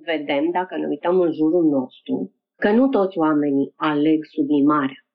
[0.06, 5.06] Vedem, dacă ne uităm în jurul nostru, că nu toți oamenii aleg sublimarea.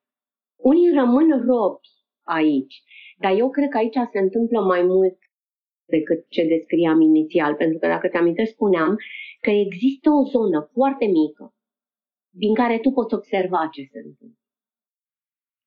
[0.56, 1.88] Unii rămân robi
[2.22, 2.82] aici,
[3.18, 5.18] dar eu cred că aici se întâmplă mai mult
[5.84, 8.96] decât ce descriam inițial, pentru că dacă te amintesc spuneam
[9.40, 11.54] că există o zonă foarte mică
[12.30, 14.40] din care tu poți observa ce se întâmplă.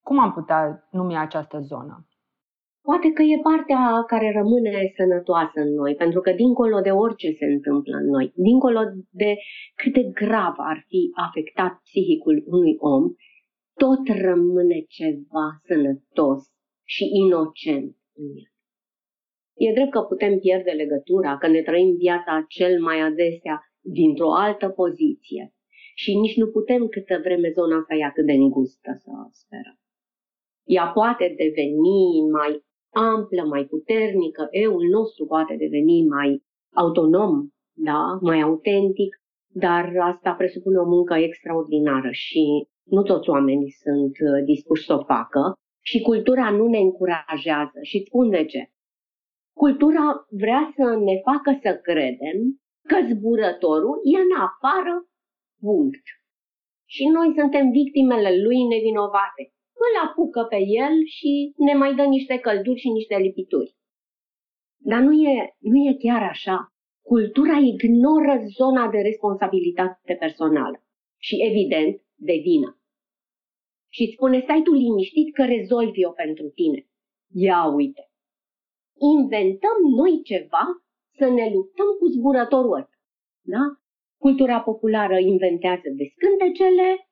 [0.02, 2.09] Cum am putea numi această zonă?
[2.82, 7.46] Poate că e partea care rămâne sănătoasă în noi, pentru că dincolo de orice se
[7.46, 9.36] întâmplă în noi, dincolo de
[9.76, 13.04] cât de grav ar fi afectat psihicul unui om,
[13.74, 16.42] tot rămâne ceva sănătos
[16.84, 18.52] și inocent în el.
[19.68, 24.70] E drept că putem pierde legătura, că ne trăim viața cel mai adesea dintr-o altă
[24.70, 25.54] poziție
[25.96, 29.80] și nici nu putem câtă vreme zona asta e atât de îngustă să sperăm.
[30.63, 36.43] Ea poate deveni mai amplă, mai puternică, eul nostru poate deveni mai
[36.75, 39.15] autonom, da, mai autentic,
[39.54, 45.04] dar asta presupune o muncă extraordinară și nu toți oamenii sunt uh, dispuși să o
[45.04, 45.54] facă
[45.89, 47.80] și cultura nu ne încurajează.
[47.82, 48.62] Și spun de ce.
[49.63, 52.38] Cultura vrea să ne facă să credem
[52.89, 54.93] că zburătorul e în afară,
[55.60, 56.06] punct.
[56.95, 59.43] Și noi suntem victimele lui nevinovate
[59.86, 63.76] îl apucă pe el și ne mai dă niște călduri și niște lipituri.
[64.78, 66.74] Dar nu e, nu e chiar așa.
[67.02, 70.84] Cultura ignoră zona de responsabilitate personală
[71.18, 72.80] și, evident, de vină.
[73.92, 76.88] Și îți spune, stai tu liniștit că rezolvi eu pentru tine.
[77.34, 78.04] Ia uite,
[79.18, 80.63] inventăm noi ceva
[81.18, 82.98] să ne luptăm cu zburătorul ăsta.
[83.42, 83.63] Da?
[84.18, 87.09] Cultura populară inventează descântecele,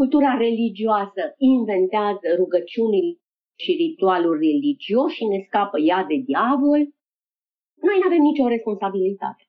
[0.00, 3.20] Cultura religioasă inventează rugăciuni
[3.62, 6.82] și ritualuri religioși și ne scapă ea de diavol.
[7.86, 9.44] Noi nu avem nicio responsabilitate.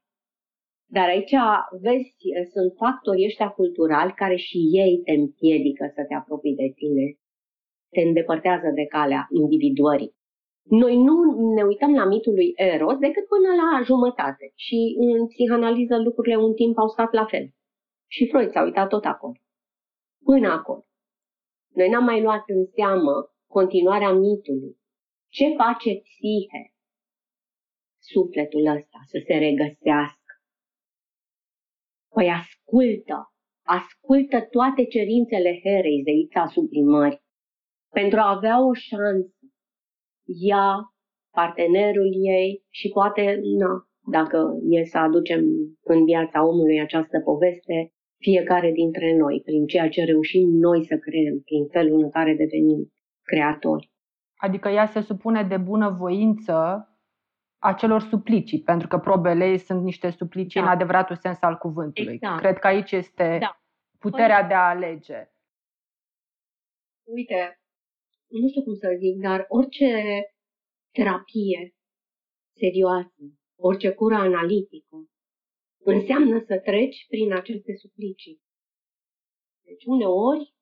[0.96, 1.36] Dar aici,
[1.86, 2.16] vezi,
[2.54, 7.06] sunt factorii ăștia culturali care și ei te împiedică să te apropii de tine.
[7.94, 10.16] Te îndepărtează de calea individuării.
[10.82, 11.16] Noi nu
[11.56, 16.54] ne uităm la mitul lui Eros decât până la jumătate și în psihanaliză lucrurile un
[16.54, 17.46] timp au stat la fel.
[18.08, 19.38] Și Freud s-a uitat tot acolo
[20.24, 20.86] până acolo.
[21.74, 24.78] Noi n-am mai luat în seamă continuarea mitului.
[25.30, 26.74] Ce face psihe?
[28.00, 30.34] Sufletul ăsta să se regăsească.
[32.14, 33.34] Păi ascultă,
[33.66, 37.24] ascultă toate cerințele Herei, zeița sublimării,
[37.90, 39.40] pentru a avea o șansă.
[40.50, 40.94] Ea,
[41.32, 45.42] partenerul ei și poate, na, dacă e să aducem
[45.84, 47.93] în viața omului această poveste,
[48.28, 52.94] fiecare dintre noi, prin ceea ce reușim noi să creăm, prin felul în care devenim
[53.22, 53.92] creatori.
[54.36, 56.88] Adică ea se supune de bună voință
[57.58, 60.66] acelor suplicii, pentru că probele ei sunt niște suplicii da.
[60.66, 62.14] în adevăratul sens al cuvântului.
[62.14, 62.40] Exact.
[62.40, 63.62] Cred că aici este da.
[64.00, 65.32] puterea păi, de a alege.
[67.04, 67.60] Uite,
[68.28, 69.92] nu știu cum să zic, dar orice
[70.92, 71.76] terapie
[72.60, 73.22] serioasă,
[73.56, 74.96] orice cură analitică,
[75.84, 78.42] înseamnă să treci prin aceste suplicii.
[79.66, 80.56] Deci uneori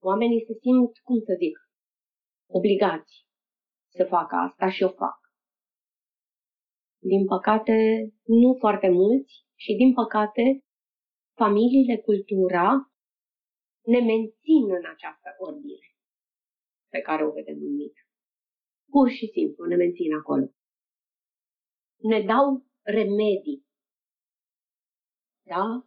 [0.00, 1.56] oamenii se simt, cum să zic,
[2.46, 3.26] obligați
[3.96, 5.18] să facă asta și o fac.
[6.98, 7.76] Din păcate,
[8.24, 10.64] nu foarte mulți și din păcate,
[11.34, 12.68] familiile, cultura
[13.84, 15.88] ne mențin în această ordine
[16.88, 17.96] pe care o vedem în mit.
[18.90, 20.46] Pur și simplu ne mențin acolo.
[21.96, 23.66] Ne dau remedii
[25.44, 25.84] da?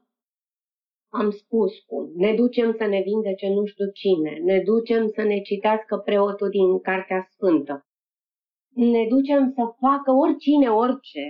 [1.10, 2.12] Am spus cum.
[2.16, 4.32] Ne ducem să ne vindece nu știu cine.
[4.50, 7.86] Ne ducem să ne citească preotul din Cartea Sfântă.
[8.74, 11.26] Ne ducem să facă oricine orice.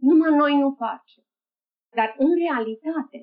[0.00, 1.24] Numai noi nu facem.
[1.96, 3.18] Dar în realitate,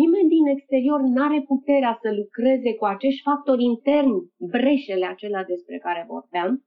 [0.00, 5.78] nimeni din exterior nu are puterea să lucreze cu acești factori interni, breșele acelea despre
[5.78, 6.64] care vorbeam,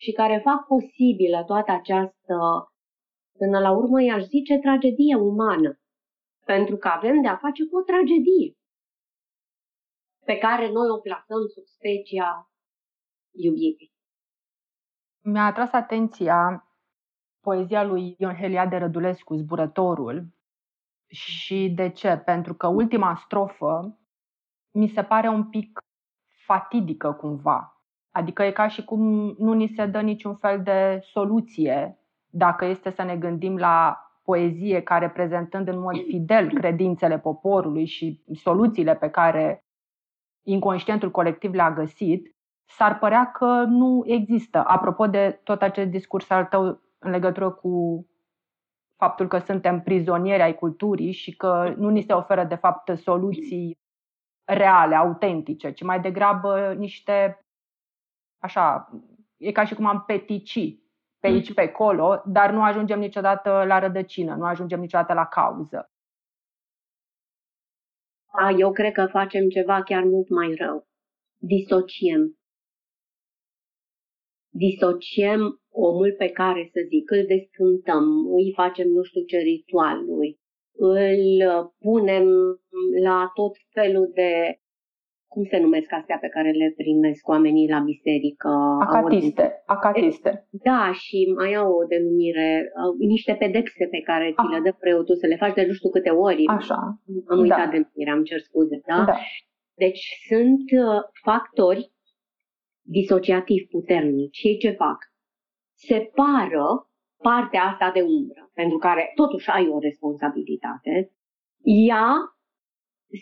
[0.00, 2.36] și care fac posibilă toată această
[3.38, 5.80] Până la urmă i-aș zice tragedie umană,
[6.44, 8.56] pentru că avem de a face cu o tragedie
[10.24, 12.50] pe care noi o plasăm sub specia
[13.30, 13.92] iubirii.
[15.24, 16.66] Mi-a atras atenția
[17.40, 20.26] poezia lui Ion Heliade Rădulescu, Zburătorul.
[21.06, 22.16] Și de ce?
[22.16, 23.98] Pentru că ultima strofă
[24.70, 25.78] mi se pare un pic
[26.46, 27.82] fatidică cumva.
[28.10, 29.00] Adică e ca și cum
[29.38, 32.01] nu ni se dă niciun fel de soluție
[32.34, 38.22] dacă este să ne gândim la poezie ca reprezentând în mod fidel credințele poporului și
[38.34, 39.64] soluțiile pe care
[40.42, 44.64] inconștientul colectiv le-a găsit, s-ar părea că nu există.
[44.66, 48.06] Apropo de tot acest discurs al tău în legătură cu
[48.96, 53.78] faptul că suntem prizonieri ai culturii și că nu ni se oferă de fapt soluții
[54.44, 57.46] reale, autentice, ci mai degrabă niște
[58.38, 58.88] așa,
[59.36, 60.81] e ca și cum am petici
[61.22, 65.90] pe aici, pe acolo, dar nu ajungem niciodată la rădăcină, nu ajungem niciodată la cauză.
[68.26, 70.86] A, eu cred că facem ceva chiar mult mai rău.
[71.38, 72.38] Disociem.
[74.48, 78.04] Disociem omul pe care, să zic, îl descântăm,
[78.34, 80.38] îi facem nu știu ce ritualuri,
[80.72, 81.42] îl
[81.78, 82.26] punem
[83.02, 84.61] la tot felul de
[85.32, 88.48] cum se numesc astea pe care le primesc oamenii la biserică?
[88.80, 90.30] Acatiste, au, acatiste.
[90.50, 94.62] Da, și mai au o denumire, niște pedepse pe care ți le ah.
[94.62, 96.46] dă preotul să le faci de nu știu câte ori.
[96.46, 96.80] Așa.
[97.26, 97.74] Am uitat da.
[97.74, 99.04] denumirea, am cer scuze, da?
[99.04, 99.16] da?
[99.74, 101.92] Deci sunt uh, factori
[102.82, 104.42] disociativ puternici.
[104.42, 104.98] Ei ce fac?
[105.74, 106.66] Separă
[107.22, 111.12] partea asta de umbră, pentru care totuși ai o responsabilitate,
[111.88, 112.08] ea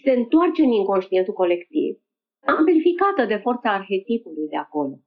[0.02, 2.00] se întoarce în inconștientul colectiv,
[2.46, 4.98] amplificată de forța arhetipului de acolo.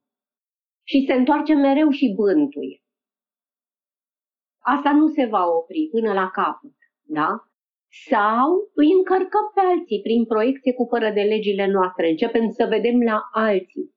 [0.84, 2.84] Și se întoarce mereu și bântuie.
[4.60, 7.30] Asta nu se va opri până la capăt, da?
[8.10, 12.10] Sau îi încărcăm pe alții prin proiecție cu fără de legile noastre.
[12.10, 13.92] Începem să vedem la alții.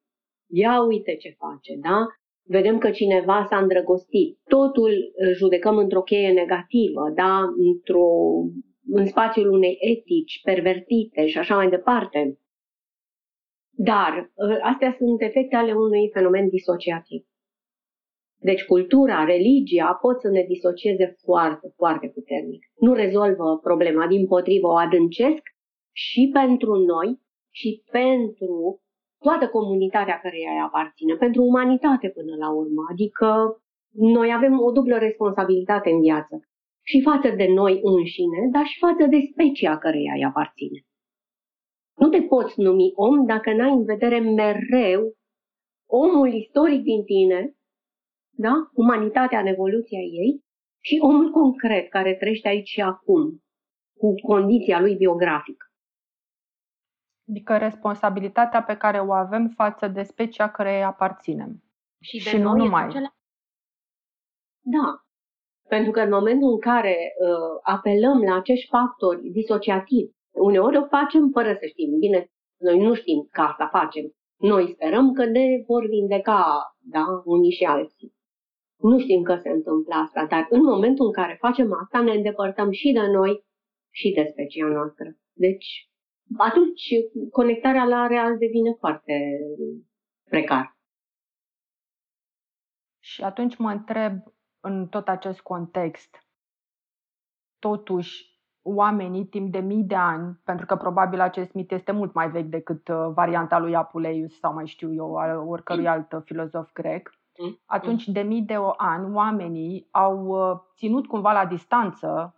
[0.53, 2.07] Ia uite ce face, da?
[2.49, 4.39] Vedem că cineva s-a îndrăgostit.
[4.49, 7.41] Totul judecăm într-o cheie negativă, da?
[7.57, 8.07] Într-o
[8.91, 12.39] în spațiul unei etici pervertite și așa mai departe.
[13.71, 17.27] Dar ă, astea sunt efecte ale unui fenomen disociativ.
[18.39, 22.63] Deci cultura, religia pot să ne disocieze foarte, foarte puternic.
[22.81, 25.43] Nu rezolvă problema, din potrivă o adâncesc
[25.93, 27.21] și pentru noi
[27.51, 28.81] și pentru
[29.19, 32.83] toată comunitatea care îi aparține, pentru umanitate până la urmă.
[32.91, 33.61] Adică
[33.93, 36.41] noi avem o dublă responsabilitate în viață
[36.89, 40.81] și față de noi înșine, dar și față de specia căreia îi aparține.
[42.01, 45.17] Nu te poți numi om dacă n-ai în vedere mereu
[45.91, 47.55] omul istoric din tine,
[48.31, 48.53] da?
[48.73, 50.45] umanitatea în evoluția ei,
[50.81, 53.43] și omul concret care trăiește aici și acum,
[53.99, 55.67] cu condiția lui biografică.
[57.29, 61.63] Adică responsabilitatea pe care o avem față de specia care îi aparținem.
[62.03, 62.85] Și, și nu numai.
[62.85, 63.17] Acela...
[64.61, 65.06] Da,
[65.69, 71.31] pentru că în momentul în care uh, apelăm la acești factori disociativi, uneori o facem
[71.33, 71.99] fără să știm.
[71.99, 74.05] Bine, noi nu știm că asta facem.
[74.37, 76.41] Noi sperăm că ne vor vindeca
[76.79, 78.15] da, unii și alții.
[78.77, 82.71] Nu știm că se întâmplă asta, dar în momentul în care facem asta, ne îndepărtăm
[82.71, 83.45] și de noi
[83.91, 85.17] și de specia noastră.
[85.33, 85.91] Deci,
[86.37, 86.89] atunci
[87.31, 89.39] conectarea la real devine foarte
[90.31, 90.77] precar.
[92.99, 94.13] Și atunci mă întreb,
[94.67, 96.27] în tot acest context,
[97.59, 102.31] totuși, oamenii timp de mii de ani, pentru că probabil acest mit este mult mai
[102.31, 107.11] vechi decât uh, varianta lui Apuleius sau mai știu eu, al oricărui alt filozof grec,
[107.39, 107.59] mm.
[107.65, 112.35] atunci de mii de ani oamenii au uh, ținut cumva la distanță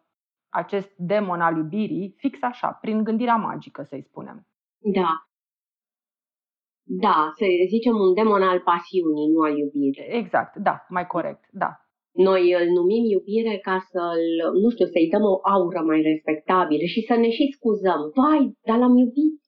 [0.48, 4.46] acest demon al iubirii, fix așa, prin gândirea magică, să-i spunem.
[4.78, 5.22] Da.
[6.82, 10.06] Da, să zicem un demon al pasiunii, nu al iubirii.
[10.08, 11.87] Exact, da, mai corect, da.
[12.12, 17.00] Noi îl numim iubire ca să-l, nu știu, să-i dăm o aură mai respectabilă și
[17.00, 18.12] să ne și scuzăm.
[18.14, 19.40] Vai, dar l-am iubit.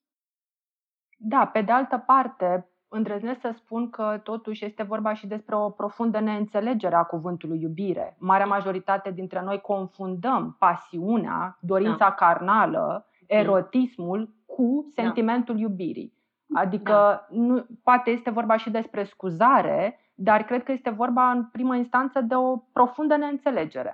[1.18, 5.70] Da, pe de altă parte, îndrăznesc să spun că totuși este vorba și despre o
[5.70, 8.16] profundă neînțelegere a cuvântului iubire.
[8.18, 12.12] Marea majoritate dintre noi confundăm pasiunea, dorința da.
[12.12, 15.02] carnală, erotismul cu da.
[15.02, 15.60] sentimentul da.
[15.60, 16.18] iubirii.
[16.54, 17.26] Adică da.
[17.30, 19.98] nu, poate este vorba și despre scuzare,
[20.28, 23.92] dar cred că este vorba în primă instanță de o profundă neînțelegere.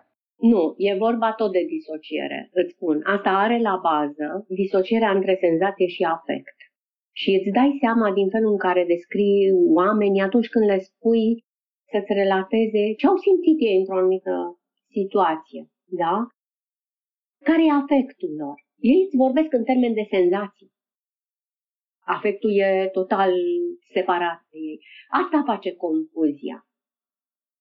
[0.52, 2.96] Nu, e vorba tot de disociere, îți spun.
[3.04, 6.56] Asta are la bază disocierea între senzație și afect.
[7.20, 9.42] Și îți dai seama din felul în care descrii
[9.80, 11.44] oamenii atunci când le spui
[11.90, 14.34] să-ți relateze ce au simțit ei într-o anumită
[14.96, 15.62] situație,
[16.02, 16.14] da?
[17.48, 18.56] Care e afectul lor?
[18.90, 20.70] Ei îți vorbesc în termen de senzații
[22.07, 23.32] afectul e total
[23.92, 24.80] separat de ei.
[25.09, 26.66] Asta face confuzia.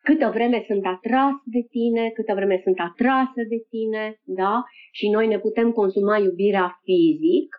[0.08, 4.64] Câtă vreme sunt atras de tine, câtă vreme sunt atrasă de tine, da?
[4.92, 7.50] Și noi ne putem consuma iubirea fizic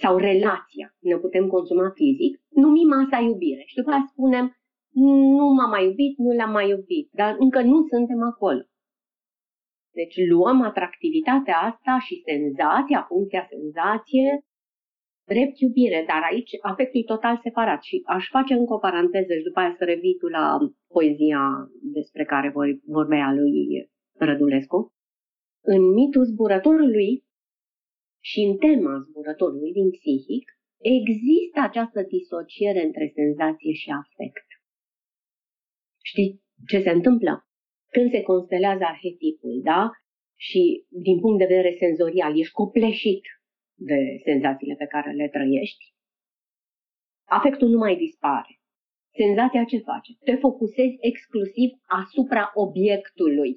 [0.00, 3.62] sau relația, ne putem consuma fizic, numim asta iubire.
[3.66, 4.46] Și după aceea spunem,
[5.38, 8.62] nu m-a mai iubit, nu l-am mai iubit, dar încă nu suntem acolo.
[9.92, 14.44] Deci luăm atractivitatea asta și senzația, funcția senzație,
[15.32, 19.48] drept iubire, dar aici afectul e total separat și aș face încă o paranteză și
[19.48, 20.44] după aia să revii tu la
[20.94, 21.42] poezia
[21.98, 22.48] despre care
[22.98, 23.54] vorbeea lui
[24.26, 24.78] Rădulescu,
[25.74, 27.24] în mitul zburătorului
[28.30, 30.46] și în tema zburătorului din psihic,
[30.96, 34.46] există această disociere între senzație și afect.
[36.10, 37.32] Știi ce se întâmplă?
[37.94, 39.90] Când se constelează arhetipul, da?
[40.48, 43.24] Și din punct de vedere senzorial, ești copleșit
[43.88, 45.84] de senzațiile pe care le trăiești,
[47.24, 48.52] afectul nu mai dispare.
[49.22, 50.10] Senzația ce face?
[50.24, 53.52] Te focusezi exclusiv asupra obiectului.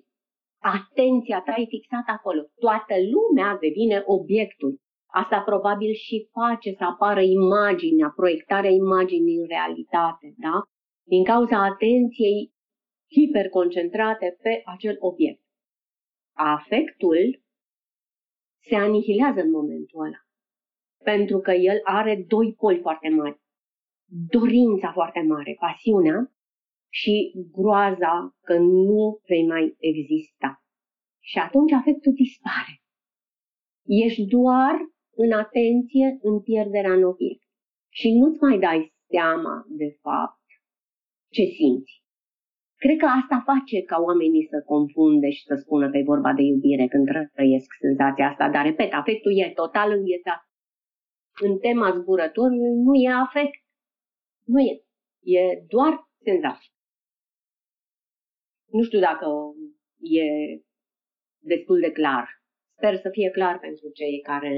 [0.62, 2.42] Atenția ta e fixată acolo.
[2.56, 4.82] Toată lumea devine obiectul.
[5.22, 10.62] Asta probabil și face să apară imaginea, proiectarea imaginii în realitate, da?
[11.04, 12.52] Din cauza atenției
[13.16, 15.44] hiperconcentrate pe acel obiect.
[16.36, 17.43] Afectul
[18.68, 20.22] se anihilează în momentul ăla.
[21.03, 23.41] Pentru că el are doi poli foarte mari.
[24.05, 26.32] Dorința foarte mare, pasiunea
[26.89, 30.64] și groaza că nu vei mai exista.
[31.20, 32.82] Și atunci afectul dispare.
[33.86, 34.76] Ești doar
[35.16, 37.47] în atenție în pierderea în obiect.
[37.89, 40.43] Și nu-ți mai dai seama, de fapt,
[41.32, 42.03] ce simți.
[42.84, 46.42] Cred că asta face ca oamenii să confunde și să spună că e vorba de
[46.42, 48.50] iubire când trăiesc senzația asta.
[48.50, 50.42] Dar, repet, afectul e total înghețat.
[51.48, 53.62] În tema zburătorului nu e afect.
[54.46, 54.74] Nu e.
[55.38, 55.94] E doar
[56.28, 56.72] senzație.
[58.72, 59.28] Nu știu dacă
[60.20, 60.26] e
[61.40, 62.26] destul de clar.
[62.76, 64.56] Sper să fie clar pentru cei care,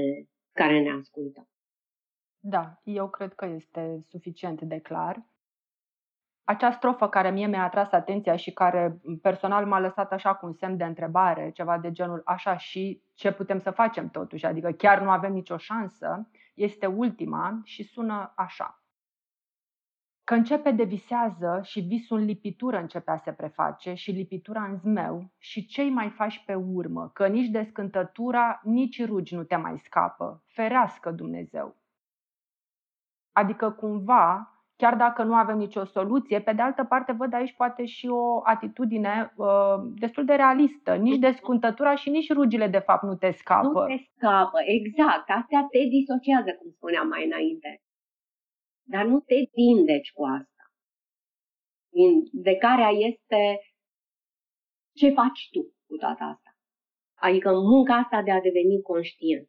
[0.52, 1.48] care ne ascultă.
[2.40, 5.16] Da, eu cred că este suficient de clar
[6.48, 10.52] acea strofă care mie mi-a atras atenția și care personal m-a lăsat așa cu un
[10.52, 15.02] semn de întrebare, ceva de genul așa și ce putem să facem totuși, adică chiar
[15.02, 18.82] nu avem nicio șansă, este ultima și sună așa.
[20.24, 24.76] Că începe de visează și visul în lipitură începe a se preface și lipitura în
[24.76, 29.56] zmeu și cei mai faci pe urmă, că nici de scântătura, nici rugi nu te
[29.56, 31.76] mai scapă, ferească Dumnezeu.
[33.32, 36.40] Adică cumva chiar dacă nu avem nicio soluție.
[36.40, 40.94] Pe de altă parte, văd aici poate și o atitudine uh, destul de realistă.
[40.94, 43.80] Nici descuntătura și nici rugile, de fapt, nu te scapă.
[43.80, 45.30] Nu te scapă, exact.
[45.30, 47.82] Astea te disociază, cum spuneam mai înainte.
[48.82, 50.62] Dar nu te vindeci cu asta.
[51.92, 53.40] Vindecarea este
[54.94, 56.50] ce faci tu cu toată asta.
[57.14, 59.48] Adică munca asta de a deveni conștient.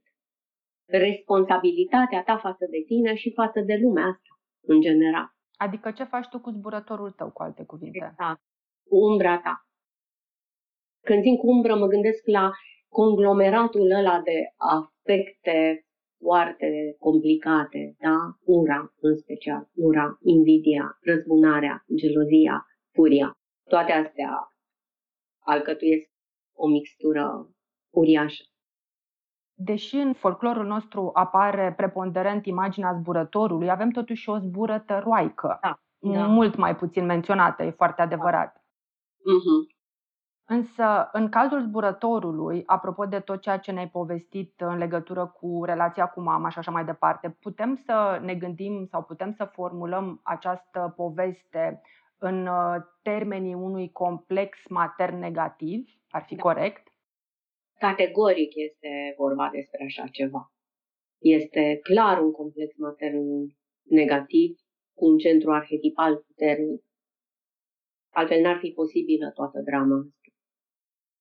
[0.85, 5.35] Responsabilitatea ta față de tine și față de lumea asta în general.
[5.57, 7.97] Adică ce faci tu cu zburătorul tău, cu alte cuvinte?
[7.97, 8.41] Exact.
[8.89, 9.67] Cu umbra ta.
[11.01, 12.51] Când zic umbră, mă gândesc la
[12.87, 15.85] conglomeratul ăla de afecte
[16.19, 18.17] foarte complicate, da?
[18.45, 23.31] Ura, în special, ura, invidia, răzbunarea, gelozia, furia.
[23.69, 24.31] Toate astea
[25.39, 26.09] alcătuiesc
[26.53, 27.49] o mixtură
[27.89, 28.43] uriașă.
[29.59, 36.27] Deși în folclorul nostru apare preponderent imaginea zburătorului, avem totuși o zburătăroaică, da, da.
[36.27, 38.53] mult mai puțin menționată, e foarte adevărat.
[38.53, 38.61] Da.
[39.33, 39.77] Uh-huh.
[40.49, 46.05] Însă, în cazul zburătorului, apropo de tot ceea ce ne-ai povestit în legătură cu relația
[46.05, 50.93] cu mama și așa mai departe, putem să ne gândim sau putem să formulăm această
[50.95, 51.81] poveste
[52.17, 55.89] în uh, termenii unui complex matern negativ?
[56.09, 56.41] Ar fi da.
[56.41, 56.87] corect?
[57.77, 60.51] Categoric este vorba despre așa ceva.
[61.17, 63.17] Este clar un complex matern
[63.83, 64.57] negativ
[64.93, 66.83] cu un centru arhetipal puternic.
[68.09, 70.15] Altfel n-ar fi posibilă toată drama asta.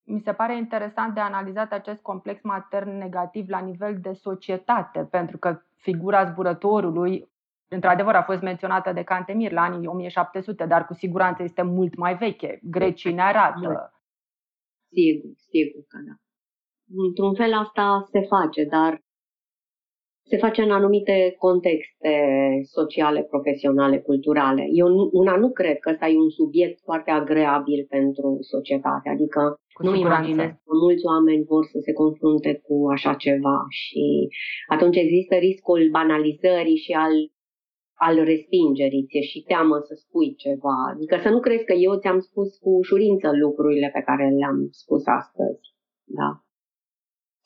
[0.02, 5.38] Mi se pare interesant de analizat acest complex matern negativ la nivel de societate, pentru
[5.38, 7.30] că figura zburătorului,
[7.68, 12.16] într-adevăr, a fost menționată de Cantemir la anii 1700, dar cu siguranță este mult mai
[12.16, 12.60] veche.
[12.62, 13.92] Grecii ne arată.
[14.88, 16.25] Sigur, sigur că da
[17.06, 19.04] într-un fel asta se face, dar
[20.30, 22.12] se face în anumite contexte
[22.62, 24.64] sociale, profesionale, culturale.
[24.72, 29.82] Eu una nu cred că ăsta e un subiect foarte agreabil pentru societate, adică cu
[29.86, 34.28] nu imaginez că mulți oameni vor să se confrunte cu așa ceva și
[34.68, 37.14] atunci există riscul banalizării și al,
[37.94, 40.76] al respingerii, ți și teamă să spui ceva.
[40.94, 45.02] Adică să nu crezi că eu ți-am spus cu ușurință lucrurile pe care le-am spus
[45.06, 45.64] astăzi.
[46.04, 46.45] Da.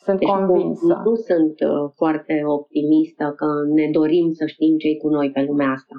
[0.04, 0.86] Sunt deci convinsă.
[0.86, 5.42] Nu, nu sunt uh, foarte optimistă că ne dorim să știm ce cu noi pe
[5.42, 5.94] lumea asta.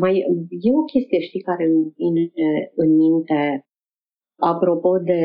[0.00, 0.14] Mai
[0.64, 2.30] e o chestie, știi, care îmi vine
[2.74, 3.66] în minte
[4.36, 5.22] apropo de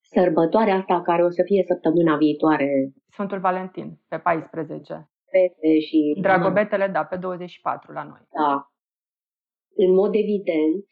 [0.00, 2.92] sărbătoarea asta care o să fie săptămâna viitoare.
[3.08, 5.10] Sfântul Valentin, pe 14.
[5.30, 6.18] Fete și...
[6.20, 8.22] Dragobetele, da, pe 24 la noi.
[8.38, 8.72] Da.
[9.76, 10.86] În mod evident,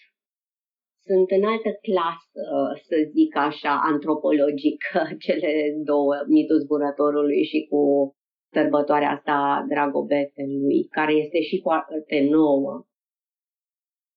[1.06, 2.42] sunt în altă clasă,
[2.88, 5.52] să zic așa, antropologică, cele
[5.84, 7.80] două, mitul zburătorului și cu
[8.52, 12.84] sărbătoarea asta Dragobetelui, care este și foarte nouă.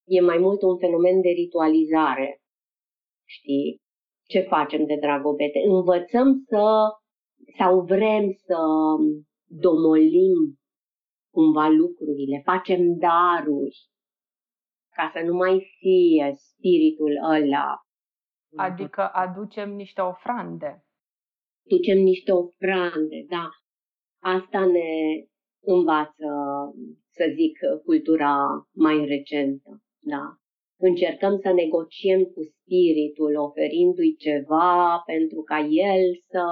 [0.07, 2.41] E mai mult un fenomen de ritualizare,
[3.25, 3.81] știi?
[4.27, 5.59] Ce facem de Dragobete?
[5.67, 6.65] Învățăm să,
[7.57, 8.57] sau vrem să
[9.47, 10.57] domolim
[11.33, 13.77] cumva lucrurile, facem daruri,
[14.95, 17.81] ca să nu mai fie spiritul ăla.
[18.55, 20.85] Adică aducem niște ofrande.
[21.63, 23.49] Ducem niște ofrande, da.
[24.19, 24.89] Asta ne
[25.65, 26.27] învață,
[27.09, 28.35] să zic, cultura
[28.71, 30.37] mai recentă, da.
[30.79, 36.43] Încercăm să negociem cu spiritul, oferindu-i ceva pentru ca el să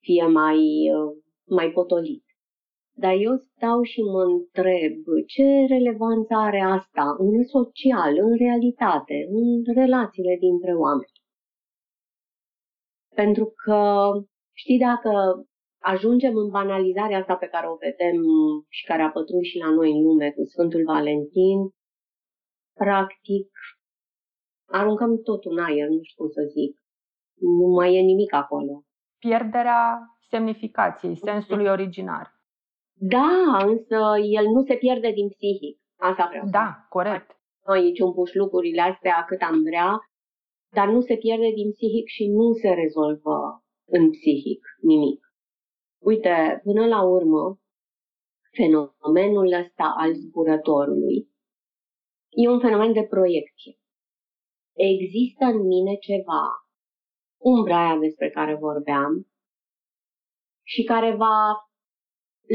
[0.00, 0.60] fie mai,
[1.44, 2.25] mai potolit.
[2.98, 4.94] Dar eu stau și mă întreb
[5.26, 11.18] ce relevanță are asta în social, în realitate, în relațiile dintre oameni.
[13.14, 13.80] Pentru că,
[14.52, 15.10] știi, dacă
[15.82, 18.16] ajungem în banalizarea asta pe care o vedem
[18.68, 21.58] și care a pătruns și la noi în lume cu Sfântul Valentin,
[22.74, 23.50] practic
[24.66, 26.80] aruncăm totul în aer, nu știu cum să zic.
[27.60, 28.82] Nu mai e nimic acolo.
[29.18, 29.98] Pierderea
[30.30, 32.35] semnificației, sensului originar.
[32.98, 33.98] Da, însă
[34.30, 35.80] el nu se pierde din psihic.
[35.96, 36.46] Asta vreau.
[36.50, 37.30] Da, corect.
[37.66, 39.98] Noi ciumpuși lucrurile astea cât am vrea,
[40.72, 45.20] dar nu se pierde din psihic și nu se rezolvă în psihic nimic.
[46.02, 47.58] Uite, până la urmă,
[48.52, 51.28] fenomenul ăsta al zburătorului
[52.28, 53.78] e un fenomen de proiecție.
[54.72, 56.42] Există în mine ceva,
[57.36, 59.26] umbra aia despre care vorbeam,
[60.62, 61.65] și care va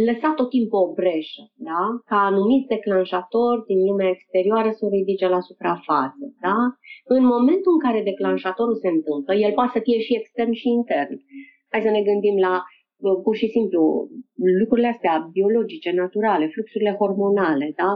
[0.07, 1.81] lăsa tot timpul o breșă, da?
[2.05, 6.23] ca anumiți declanșatori din lumea exterioară să o ridice la suprafață.
[6.41, 6.57] Da?
[7.15, 11.15] În momentul în care declanșatorul se întâmplă, el poate să fie și extern și intern.
[11.71, 12.63] Hai să ne gândim la
[13.23, 14.09] pur și simplu
[14.59, 17.91] lucrurile astea biologice, naturale, fluxurile hormonale, da?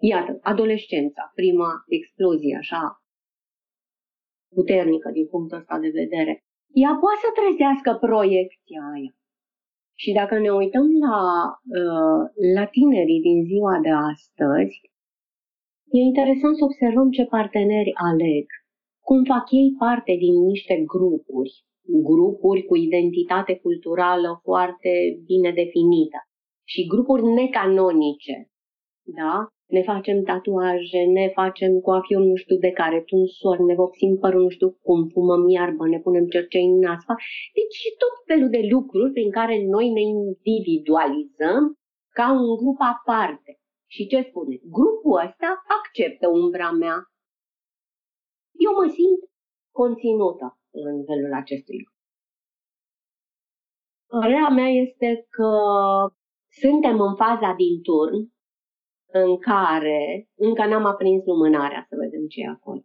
[0.00, 2.82] Iată, adolescența, prima explozie așa
[4.54, 6.44] puternică din punctul ăsta de vedere.
[6.72, 9.12] Ea poate să trezească proiecția aia.
[10.02, 11.18] Și dacă ne uităm la,
[11.80, 12.22] uh,
[12.56, 14.74] la tinerii din ziua de astăzi,
[15.96, 18.46] e interesant să observăm ce parteneri aleg,
[19.06, 21.52] cum fac ei parte din niște grupuri,
[22.10, 24.92] grupuri cu identitate culturală foarte
[25.24, 26.18] bine definită.
[26.72, 28.36] Și grupuri necanonice,
[29.18, 29.34] da?
[29.70, 34.48] Ne facem tatuaje, ne facem coafiuri nu știu de care, tunsori, ne vopsim părul nu
[34.48, 37.14] știu cum, fumăm iarbă, ne punem cercei în asfa.
[37.58, 41.62] Deci tot felul de lucruri prin care noi ne individualizăm
[42.18, 43.50] ca un grup aparte.
[43.94, 44.56] Și ce spune?
[44.78, 46.96] Grupul ăsta acceptă umbra mea.
[48.66, 49.20] Eu mă simt
[49.80, 51.98] conținută în felul acestui lucru.
[54.12, 55.50] Părerea mea este că
[56.62, 58.32] suntem în faza din turn
[59.12, 62.82] în care încă n-am aprins lumânarea să vedem ce e acolo.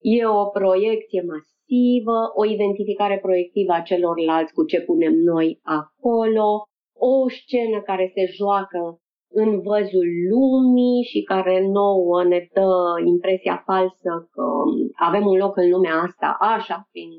[0.00, 6.62] E o proiecție masivă, o identificare proiectivă a celorlalți cu ce punem noi acolo,
[6.96, 8.98] o scenă care se joacă
[9.32, 12.70] în văzul lumii și care nouă ne dă
[13.04, 14.44] impresia falsă că
[14.94, 17.10] avem un loc în lumea asta, așa, prin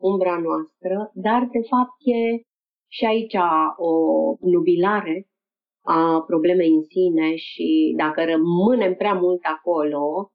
[0.00, 2.42] umbra noastră, dar de fapt e
[2.88, 3.36] și aici
[3.76, 3.92] o
[4.40, 5.28] nubilare
[5.84, 10.32] a problemei în sine și dacă rămânem prea mult acolo,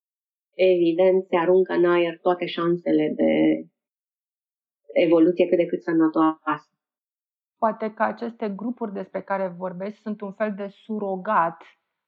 [0.54, 3.32] evident se aruncă în aer toate șansele de
[4.94, 6.70] evoluție cât de cât sănătoasă.
[7.58, 11.58] Poate că aceste grupuri despre care vorbești sunt un fel de surogat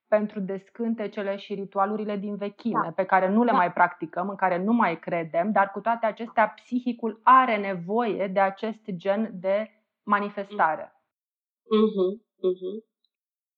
[0.08, 2.92] pentru descântecele și ritualurile din vechime, da.
[2.92, 3.58] pe care nu le da.
[3.58, 8.40] mai practicăm, în care nu mai credem, dar cu toate acestea psihicul are nevoie de
[8.40, 9.70] acest gen de
[10.04, 10.84] manifestare.
[10.84, 12.12] Uh-huh,
[12.50, 12.91] uh-huh.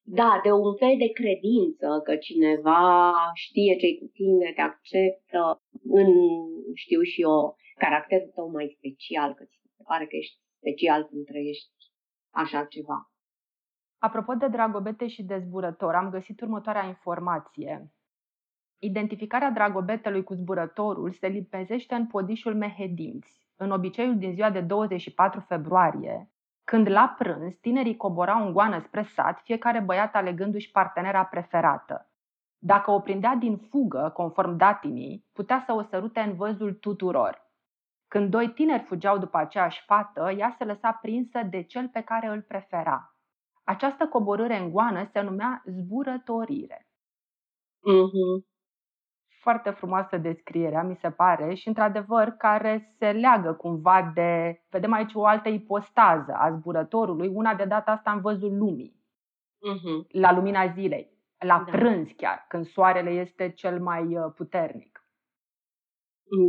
[0.06, 6.08] Da, de un fel de credință că cineva știe ce-i cu tine, te acceptă în,
[6.74, 11.26] știu și eu, caracterul tău mai special, că ți se pare că ești special când
[11.26, 11.72] trăiești
[12.30, 13.12] așa ceva.
[13.98, 17.92] Apropo de dragobete și de zburător, am găsit următoarea informație.
[18.80, 25.40] Identificarea dragobetelui cu zburătorul se lipezește în podișul Mehedinți, în obiceiul din ziua de 24
[25.40, 26.33] februarie,
[26.64, 32.08] când la prânz tinerii coborau în goană spre sat, fiecare băiat alegându-și partenera preferată.
[32.58, 37.52] Dacă o prindea din fugă, conform datinii, putea să o sărute în văzul tuturor.
[38.08, 42.28] Când doi tineri fugeau după aceeași fată, ea se lăsa prinsă de cel pe care
[42.28, 43.16] îl prefera.
[43.64, 46.88] Această coborâre în goană se numea zburătorire.
[47.92, 48.53] Mm-hmm.
[49.44, 54.62] Foarte frumoasă descrierea, mi se pare, și într-adevăr care se leagă cumva de.
[54.70, 59.02] Vedem aici o altă ipostază a zburătorului, una de data asta în văzul lumii,
[59.72, 60.08] Uh-huh.
[60.08, 61.72] la lumina zilei, la Da.
[61.72, 65.06] prânz chiar, când soarele este cel mai uh, puternic.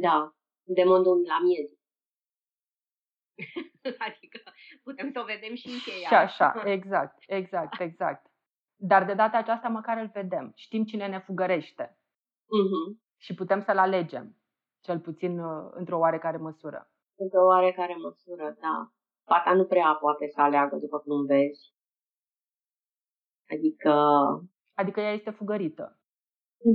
[0.01, 1.71] Da, demonul la miez.
[4.07, 4.39] adică
[4.83, 6.09] putem să o vedem și încheia.
[6.09, 8.27] Și așa, exact, exact, exact.
[8.77, 10.53] Dar de data aceasta măcar îl vedem.
[10.57, 11.99] Știm cine ne fugărește
[12.61, 12.87] Uh-huh.
[13.17, 14.37] și putem să-l alegem,
[14.81, 16.91] cel puțin uh, într-o oarecare măsură.
[17.17, 18.77] Într-o oarecare măsură, da.
[19.25, 21.73] Fata nu prea poate să aleagă, după cum vezi.
[23.51, 23.93] Adică,
[24.75, 25.99] Adică ea este fugărită.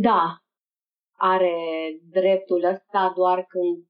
[0.02, 0.38] da,
[1.18, 1.56] are
[2.10, 3.86] dreptul ăsta doar când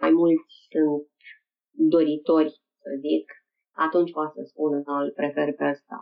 [0.00, 1.08] mai mulți sunt
[1.70, 2.50] doritori,
[2.82, 3.32] să zic,
[3.76, 5.98] atunci poate să spună, îl prefer pe ăsta.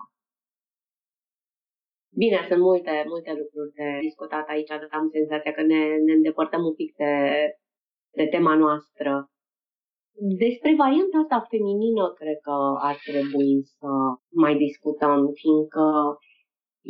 [2.22, 6.62] Bine, sunt multe, multe lucruri de discutat aici, dar am senzația că ne, ne îndepărtăm
[6.70, 7.12] un pic de,
[8.18, 9.10] de tema noastră.
[10.44, 12.56] Despre varianta asta feminină, cred că
[12.90, 13.90] ar trebui să
[14.44, 15.84] mai discutăm, fiindcă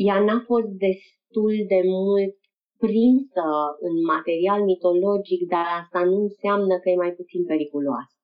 [0.08, 2.36] ea n-a fost destul de mult
[2.84, 3.46] prinsă
[3.86, 8.16] în material mitologic, dar asta nu înseamnă că e mai puțin periculoasă.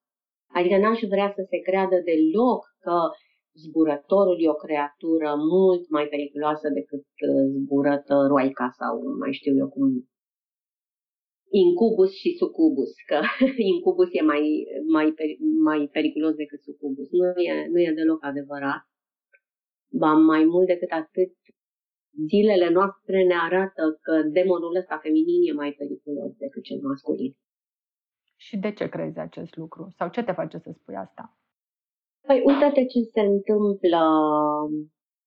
[0.57, 2.95] Adică n-aș vrea să se creadă deloc că
[3.63, 9.69] zburătorul e o creatură mult mai periculoasă decât uh, zburătă roaica sau mai știu eu
[9.69, 9.89] cum.
[11.65, 13.19] Incubus și sucubus, că
[13.73, 14.43] incubus e mai,
[14.95, 17.07] mai, peri- mai periculos decât sucubus.
[17.11, 18.83] Nu e, nu e deloc adevărat.
[20.01, 21.33] Ba mai mult decât atât,
[22.29, 27.31] zilele noastre ne arată că demonul ăsta feminin e mai periculos decât cel masculin.
[28.35, 29.93] Și de ce crezi acest lucru?
[29.97, 31.37] Sau ce te face să spui asta?
[32.25, 34.03] Păi, uite-te ce se întâmplă,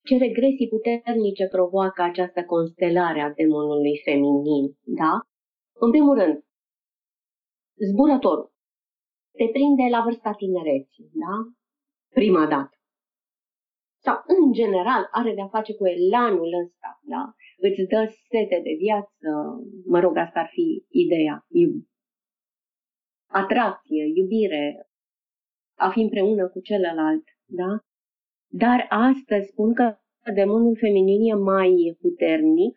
[0.07, 4.67] ce regresii puternice provoacă această constelare a demonului feminin,
[5.01, 5.13] da?
[5.85, 6.45] În primul rând,
[7.91, 8.53] zburătorul
[9.39, 11.35] te prinde la vârsta tinereții, da?
[12.19, 12.77] Prima dată.
[14.05, 17.23] Sau, în general, are de-a face cu elanul ăsta, da?
[17.67, 19.29] Îți dă sete de viață,
[19.93, 21.87] mă rog, asta ar fi ideea, iub-
[23.43, 24.89] atracție, iubire,
[25.79, 27.25] a fi împreună cu celălalt,
[27.61, 27.73] da?
[28.63, 29.97] Dar astăzi spun că
[30.35, 32.77] demonul feminin e mai puternic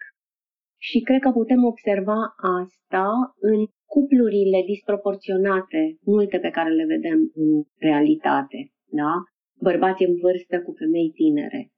[0.87, 2.21] și cred că putem observa
[2.59, 3.07] asta
[3.39, 9.13] în cuplurile disproporționate, multe pe care le vedem în realitate, da?
[9.61, 11.71] Bărbați în vârstă cu femei tinere.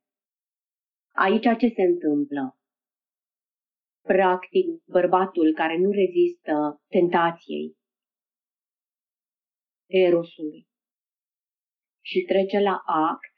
[1.15, 2.57] Aici ce se întâmplă?
[4.01, 7.75] Practic, bărbatul care nu rezistă tentației,
[9.87, 10.67] erosului,
[12.09, 13.35] și trece la act,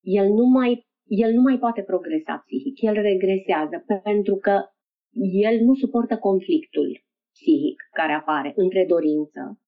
[0.00, 4.56] el nu mai, el nu mai poate progresa psihic, el regresează pentru că
[5.48, 9.60] el nu suportă conflictul psihic care apare între dorință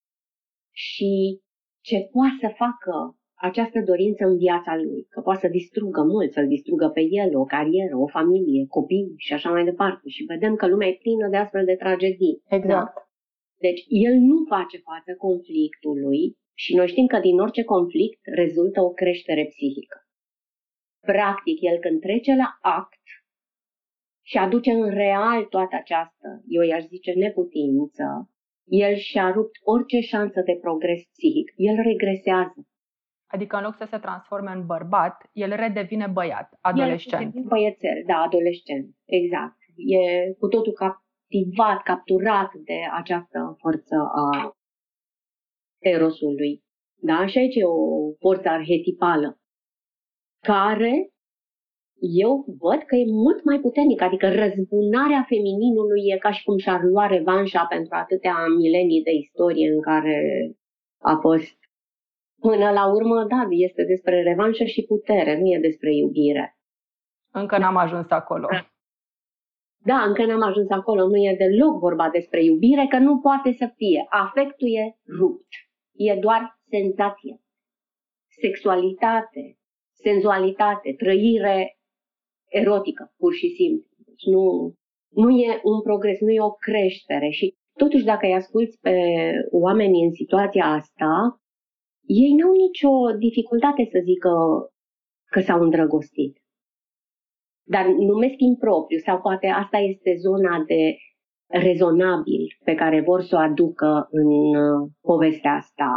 [0.70, 1.40] și
[1.80, 6.46] ce poate să facă această dorință în viața lui, că poate să distrugă mult, să-l
[6.46, 10.08] distrugă pe el, o carieră, o familie, copii și așa mai departe.
[10.08, 12.42] Și vedem că lumea e plină de astfel de tragedii.
[12.48, 13.07] Exact.
[13.59, 18.90] Deci el nu face față conflictului și noi știm că din orice conflict rezultă o
[18.90, 19.98] creștere psihică.
[21.00, 23.04] Practic, el când trece la act
[24.24, 28.30] și aduce în real toată această, eu i-aș zice, neputință,
[28.64, 31.52] el și-a rupt orice șansă de progres psihic.
[31.56, 32.68] El regresează.
[33.26, 37.34] Adică în loc să se transforme în bărbat, el redevine băiat, El adolescent.
[37.34, 39.56] este băiețel, da, adolescent, exact.
[39.76, 40.72] E cu totul
[41.28, 44.56] captivat, capturat de această forță a
[45.78, 46.62] erosului.
[47.00, 49.38] Da, și aici e o forță arhetipală
[50.40, 51.10] care
[52.00, 56.80] eu văd că e mult mai puternică, adică răzbunarea femininului e ca și cum și-ar
[56.82, 60.16] lua revanșa pentru atâtea milenii de istorie în care
[61.02, 61.56] a fost.
[62.40, 66.56] Până la urmă, da, este despre revanșă și putere, nu e despre iubire.
[67.32, 68.48] Încă n-am ajuns acolo.
[69.84, 73.72] Da, încă n-am ajuns acolo, nu e deloc vorba despre iubire, că nu poate să
[73.76, 74.06] fie.
[74.08, 75.48] Afectul e rupt.
[75.96, 77.40] E doar senzație.
[78.40, 79.58] Sexualitate,
[80.02, 81.78] senzualitate, trăire
[82.48, 83.88] erotică, pur și simplu.
[84.06, 84.74] Deci nu,
[85.08, 87.28] nu e un progres, nu e o creștere.
[87.28, 88.96] Și totuși, dacă îi asculți pe
[89.50, 91.40] oamenii în situația asta,
[92.06, 94.30] ei n-au nicio dificultate să zică
[95.30, 96.36] că s-au îndrăgostit.
[97.74, 100.96] Dar numesc impropriu sau poate asta este zona de
[101.46, 105.90] rezonabil pe care vor să o aducă în uh, povestea asta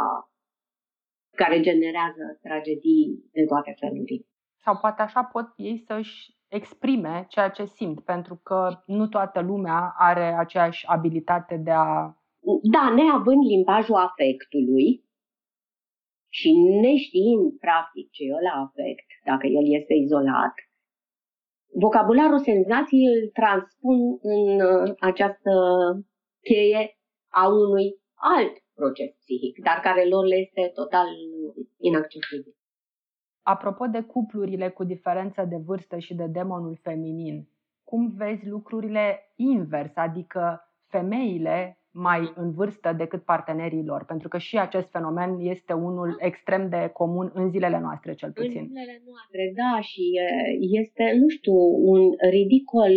[1.35, 4.25] care generează tragedii de toate felurile.
[4.63, 9.93] Sau poate așa pot ei să-și exprime ceea ce simt, pentru că nu toată lumea
[9.97, 12.15] are aceeași abilitate de a.
[12.61, 15.05] Da, neavând limbajul afectului
[16.33, 16.51] și
[16.81, 20.53] neștiind practic ce e la afect, dacă el este izolat,
[21.73, 25.51] vocabularul senzației îl transpun în uh, această
[26.41, 26.97] cheie
[27.29, 31.07] a unui alt proces psihic, dar care lor le este total
[31.79, 32.55] inaccesibil.
[33.41, 37.49] Apropo de cuplurile cu diferență de vârstă și de demonul feminin,
[37.83, 44.57] cum vezi lucrurile invers, adică femeile mai în vârstă decât partenerii lor, pentru că și
[44.59, 48.61] acest fenomen este unul extrem de comun în zilele noastre, cel puțin.
[48.61, 50.03] În zilele noastre, da, și
[50.81, 51.53] este, nu știu,
[51.93, 52.93] un ridicol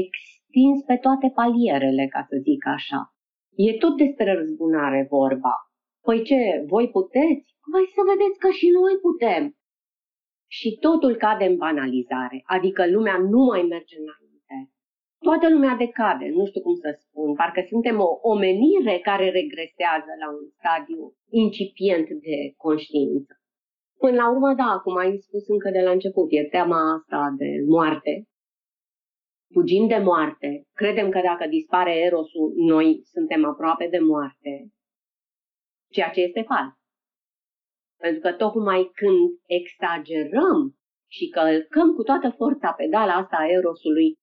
[0.00, 3.14] extins pe toate palierele, ca să zic așa.
[3.54, 5.54] E tot despre răzbunare vorba.
[6.06, 7.46] Păi ce, voi puteți?
[7.72, 9.56] Vai să vedeți că și noi putem.
[10.58, 14.21] Și totul cade în banalizare, adică lumea nu mai merge înainte.
[15.22, 20.28] Toată lumea decade, nu știu cum să spun, parcă suntem o omenire care regresează la
[20.36, 21.00] un stadiu
[21.30, 23.32] incipient de conștiință.
[23.98, 27.50] Până la urmă, da, cum ai spus încă de la început, e teama asta de
[27.66, 28.12] moarte,
[29.52, 34.52] fugim de moarte, credem că dacă dispare erosul, noi suntem aproape de moarte,
[35.90, 36.74] ceea ce este fals.
[37.98, 40.60] Pentru că tocmai când exagerăm
[41.10, 44.20] și călcăm cu toată forța pedala asta a erosului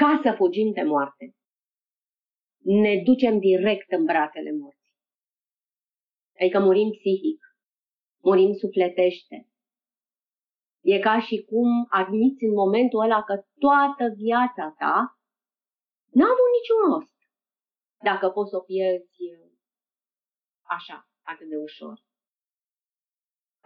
[0.00, 1.24] ca să fugim de moarte,
[2.82, 4.96] ne ducem direct în brațele morții.
[6.40, 7.40] Adică murim psihic,
[8.22, 9.48] murim sufletește,
[10.80, 14.94] E ca și cum admiți în momentul ăla că toată viața ta
[16.16, 17.16] n-a avut niciun rost.
[18.02, 19.24] Dacă poți să o pierzi
[20.62, 22.07] așa, atât de ușor.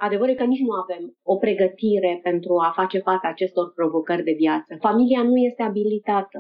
[0.06, 4.76] Adevărul că nici nu avem o pregătire pentru a face față acestor provocări de viață.
[4.80, 6.38] Familia nu este abilitată.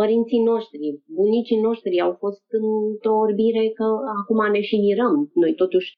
[0.00, 3.86] Părinții noștri, bunicii noștri au fost într-o orbire că
[4.20, 5.30] acum ne și mirăm.
[5.34, 5.88] Noi totuși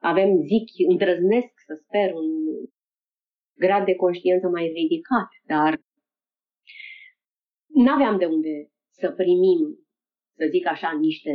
[0.00, 2.28] avem, zic, îndrăznesc să sper, un
[3.64, 5.80] grad de conștiință mai ridicat, dar
[7.66, 9.60] nu aveam de unde să primim,
[10.36, 11.32] să zic așa, niște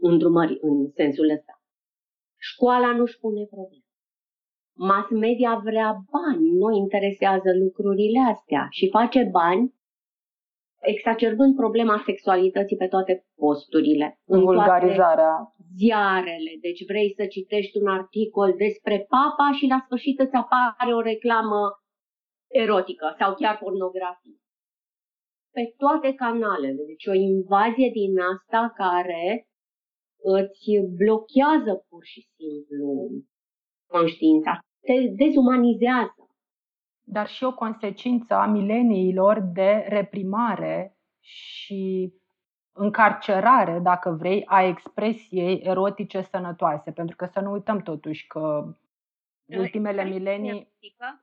[0.00, 1.54] îndrumări în sensul ăsta.
[2.50, 3.87] Școala nu-și pune probleme.
[4.78, 9.74] Mass media vrea bani, nu interesează lucrurile astea și face bani
[10.80, 14.20] exacerbând problema sexualității pe toate posturile.
[14.26, 15.54] În vulgarizarea.
[15.76, 16.52] Ziarele.
[16.60, 21.60] Deci vrei să citești un articol despre papa și la sfârșit îți apare o reclamă
[22.50, 24.38] erotică sau chiar pornografie.
[25.56, 26.82] Pe toate canalele.
[26.86, 29.46] Deci o invazie din asta care
[30.22, 30.64] îți
[31.00, 32.88] blochează pur și simplu
[33.86, 36.18] conștiința, te dezumanizează
[37.10, 42.12] dar și o consecință a mileniilor de reprimare și
[42.72, 46.90] încarcerare, dacă vrei, a expresiei erotice sănătoase.
[46.90, 48.74] Pentru că să nu uităm totuși că
[49.46, 50.68] ultimele milenii...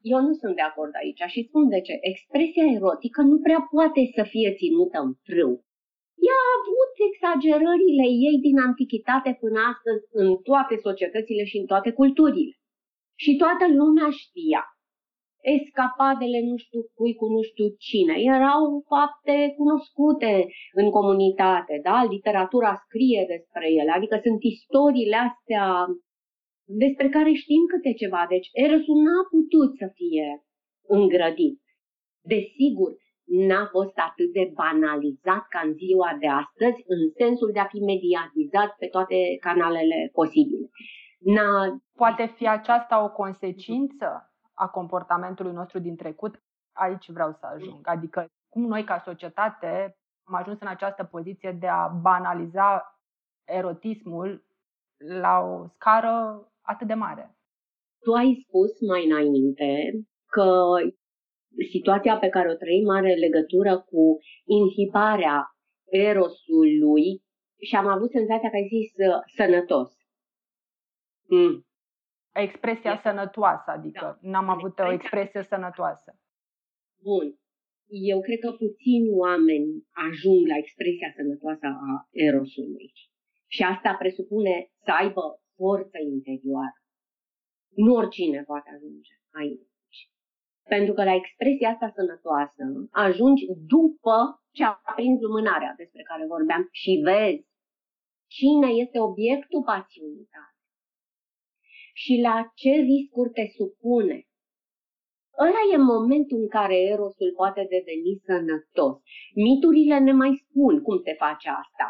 [0.02, 1.94] Eu nu sunt de acord aici și spun de ce.
[2.02, 5.54] Expresia erotică nu prea poate să fie ținută în frâu.
[6.28, 11.92] Ea a avut exagerările ei din antichitate până astăzi în toate societățile și în toate
[11.92, 12.56] culturile.
[13.24, 14.64] Și toată lumea știa
[15.58, 18.16] escapadele nu știu cui cu nu știu cine.
[18.36, 18.64] Erau
[18.94, 20.34] fapte cunoscute
[20.82, 21.98] în comunitate, da?
[22.16, 25.66] Literatura scrie despre ele, adică sunt istoriile astea
[26.84, 28.22] despre care știm câte ceva.
[28.34, 30.28] Deci Erosul n-a putut să fie
[30.98, 31.60] îngrădit.
[32.34, 32.92] Desigur,
[33.50, 37.80] n-a fost atât de banalizat ca în ziua de astăzi, în sensul de a fi
[37.94, 40.68] mediatizat pe toate canalele posibile.
[41.18, 41.78] N-a...
[41.94, 46.44] Poate fi aceasta o consecință a comportamentului nostru din trecut,
[46.74, 47.88] aici vreau să ajung.
[47.88, 53.00] Adică cum noi ca societate am ajuns în această poziție de a banaliza
[53.44, 54.46] erotismul
[54.98, 57.36] la o scară atât de mare.
[58.00, 59.92] Tu ai spus mai înainte
[60.28, 60.76] că
[61.72, 65.56] situația pe care o trăim are legătură cu inhibarea
[65.86, 67.24] erosului
[67.68, 68.92] și am avut senzația că ai zis
[69.36, 69.92] sănătos.
[71.26, 71.66] Mm
[72.42, 73.08] expresia este.
[73.08, 74.30] sănătoasă, adică da.
[74.30, 74.92] n-am avut expresia...
[74.92, 76.10] o expresie sănătoasă.
[77.08, 77.28] Bun.
[78.14, 79.70] Eu cred că puțini oameni
[80.08, 82.92] ajung la expresia sănătoasă a erosului.
[83.48, 84.56] Și asta presupune
[84.86, 85.24] să aibă
[85.56, 86.80] forță interioară.
[87.84, 90.00] Nu oricine poate ajunge aici.
[90.74, 93.44] Pentru că la expresia asta sănătoasă ajungi
[93.76, 94.18] după
[94.56, 97.48] ce a prins lumânarea despre care vorbeam și vezi
[98.38, 100.55] cine este obiectul pasiunii tale
[102.02, 104.18] și la ce riscuri te supune.
[105.46, 108.96] ăla e momentul în care Erosul poate deveni sănătos.
[109.46, 111.88] Miturile ne mai spun cum se face asta.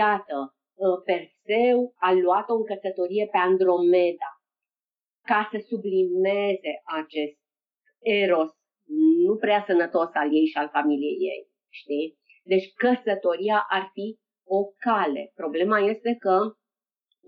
[0.00, 0.36] Iată,
[0.84, 4.30] ă, Perseu a luat-o în căsătorie pe Andromeda
[5.30, 7.38] ca să sublimeze acest
[8.02, 8.50] Eros
[9.26, 11.42] nu prea sănătos al ei și al familiei ei,
[11.80, 12.18] știi?
[12.44, 15.32] Deci căsătoria ar fi o cale.
[15.34, 16.36] Problema este că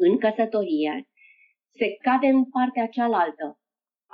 [0.07, 1.09] în căsătorie
[1.79, 3.47] se cade în partea cealaltă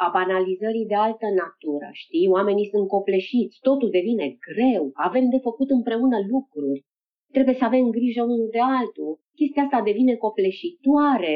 [0.05, 2.29] a banalizării de altă natură, știi?
[2.29, 6.85] Oamenii sunt copleșiți, totul devine greu, avem de făcut împreună lucruri,
[7.33, 9.21] trebuie să avem grijă unul de altul.
[9.39, 11.35] Chestia asta devine copleșitoare.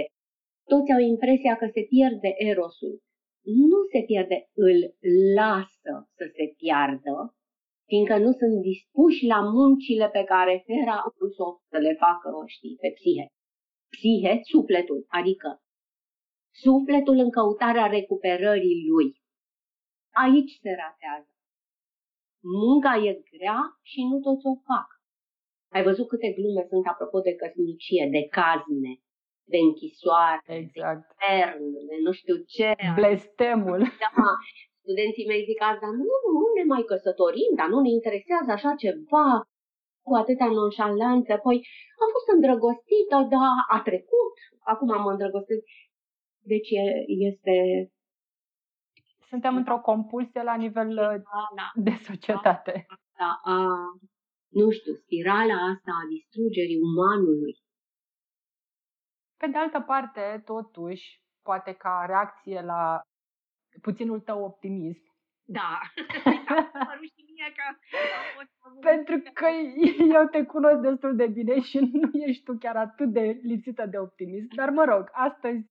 [0.71, 2.95] Toți au impresia că se pierde erosul.
[3.69, 4.79] Nu se pierde, îl
[5.39, 7.17] lasă să se piardă,
[7.91, 12.77] fiindcă nu sunt dispuși la muncile pe care Hera a pus-o să le facă, știi,
[12.81, 13.27] pe psihe.
[13.95, 15.49] Psihe, sufletul, adică
[16.65, 19.09] sufletul în căutarea recuperării lui.
[20.25, 21.33] Aici se ratează.
[22.63, 24.89] Munca e grea și nu toți o fac.
[25.75, 28.93] Ai văzut câte glume sunt apropo de căsnicie, de cazne,
[29.53, 31.03] de închisoare, exact.
[31.09, 32.69] de intern, de nu știu ce.
[33.01, 33.81] Blestemul.
[34.05, 34.11] Da,
[34.83, 39.29] studenții mei zic asta, nu, nu ne mai căsătorim, dar nu ne interesează așa ceva
[40.07, 41.33] cu atâta nonșalanță.
[41.47, 41.59] Păi
[42.03, 44.35] am fost îndrăgostită, dar a trecut,
[44.73, 45.63] acum am îndrăgostit.
[46.43, 46.69] Deci
[47.07, 47.87] este...
[49.29, 52.87] Suntem într-o compulsie la nivel da, da, de societate.
[53.19, 53.67] Da, a,
[54.49, 57.55] nu știu, spirala asta a distrugerii umanului.
[59.37, 63.01] Pe de altă parte, totuși, poate ca reacție la
[63.81, 65.11] puținul tău optimism.
[65.45, 65.81] Da.
[68.81, 69.47] Pentru că
[70.19, 73.99] eu te cunosc destul de bine și nu ești tu chiar atât de lipsită de
[73.99, 74.55] optimism.
[74.55, 75.71] Dar mă rog, astăzi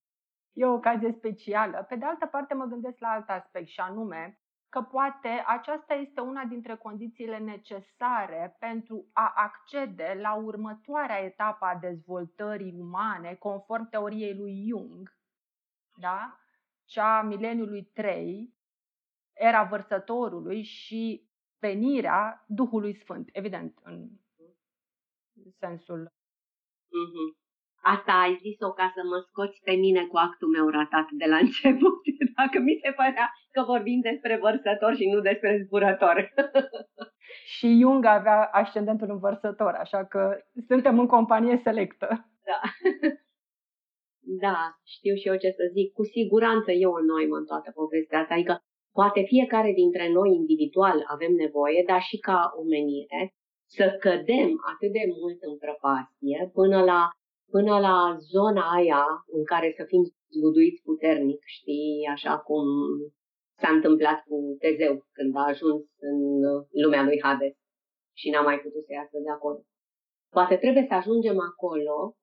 [0.53, 1.85] e o ocazie specială.
[1.89, 6.21] Pe de altă parte mă gândesc la alt aspect și anume că poate aceasta este
[6.21, 14.35] una dintre condițiile necesare pentru a accede la următoarea etapă a dezvoltării umane, conform teoriei
[14.35, 15.15] lui Jung,
[15.99, 16.39] da?
[16.85, 18.53] cea a mileniului 3,
[19.33, 21.29] era vărsătorului și
[21.59, 24.09] venirea Duhului Sfânt, evident, în
[25.59, 27.40] sensul mm-hmm.
[27.81, 31.37] Asta ai zis-o ca să mă scoți pe mine cu actul meu ratat de la
[31.37, 32.01] început,
[32.37, 36.33] dacă mi se părea că vorbim despre vărsător și nu despre zburător.
[37.55, 40.21] și Jung avea ascendentul în vărsător, așa că
[40.67, 42.07] suntem în companie selectă.
[42.49, 42.59] Da.
[44.45, 44.59] Da,
[44.95, 45.93] știu și eu ce să zic.
[45.93, 48.33] Cu siguranță eu o noimă în toată povestea asta.
[48.33, 48.55] Adică
[48.97, 53.21] poate fiecare dintre noi individual avem nevoie, dar și ca omenire,
[53.75, 57.01] să cădem atât de mult în prăpastie până la
[57.51, 59.03] până la zona aia
[59.37, 60.03] în care să fim
[60.35, 62.65] zguduiți puternic, știi, așa cum
[63.61, 66.17] s-a întâmplat cu Tezeu când a ajuns în
[66.83, 67.55] lumea lui Hades
[68.13, 69.59] și n-a mai putut să iasă de acolo.
[70.29, 72.15] Poate trebuie să ajungem acolo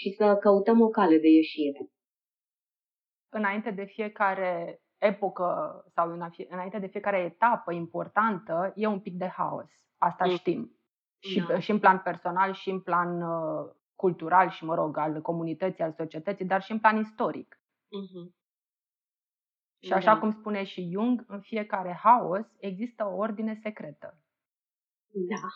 [0.00, 1.82] și să căutăm o cale de ieșire.
[3.28, 6.12] Înainte de fiecare epocă sau
[6.48, 9.70] înainte de fiecare etapă importantă, e un pic de haos.
[9.98, 10.36] Asta mm.
[10.36, 10.76] știm.
[11.18, 11.58] Și, da.
[11.58, 13.70] și în plan personal și în plan uh,
[14.04, 17.60] cultural și, mă rog, al comunității, al societății, dar și în plan istoric.
[18.00, 18.26] Uh-huh.
[19.78, 20.20] Și așa da.
[20.20, 24.18] cum spune și Jung, în fiecare haos există o ordine secretă.
[25.30, 25.48] Da.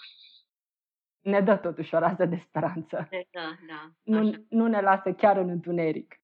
[1.21, 3.09] Ne dă totuși o rază de speranță.
[3.31, 3.81] Da, da.
[4.03, 6.21] Nu, nu ne lasă chiar în întuneric.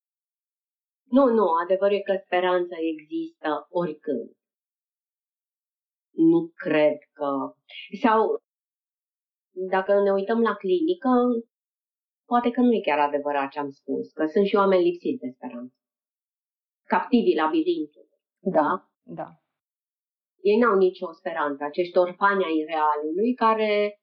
[1.03, 4.31] Nu, nu, adevărul e că speranța există oricând.
[6.11, 7.55] Nu cred că...
[8.03, 8.43] Sau,
[9.71, 11.09] dacă ne uităm la clinică,
[12.31, 15.31] poate că nu e chiar adevărat ce am spus, că sunt și oameni lipsiți de
[15.37, 15.75] speranță.
[16.87, 18.19] Captivii labirintului.
[18.39, 18.71] Da,
[19.03, 19.29] da.
[20.43, 24.01] Ei n-au nicio speranță, acești orfani ai realului care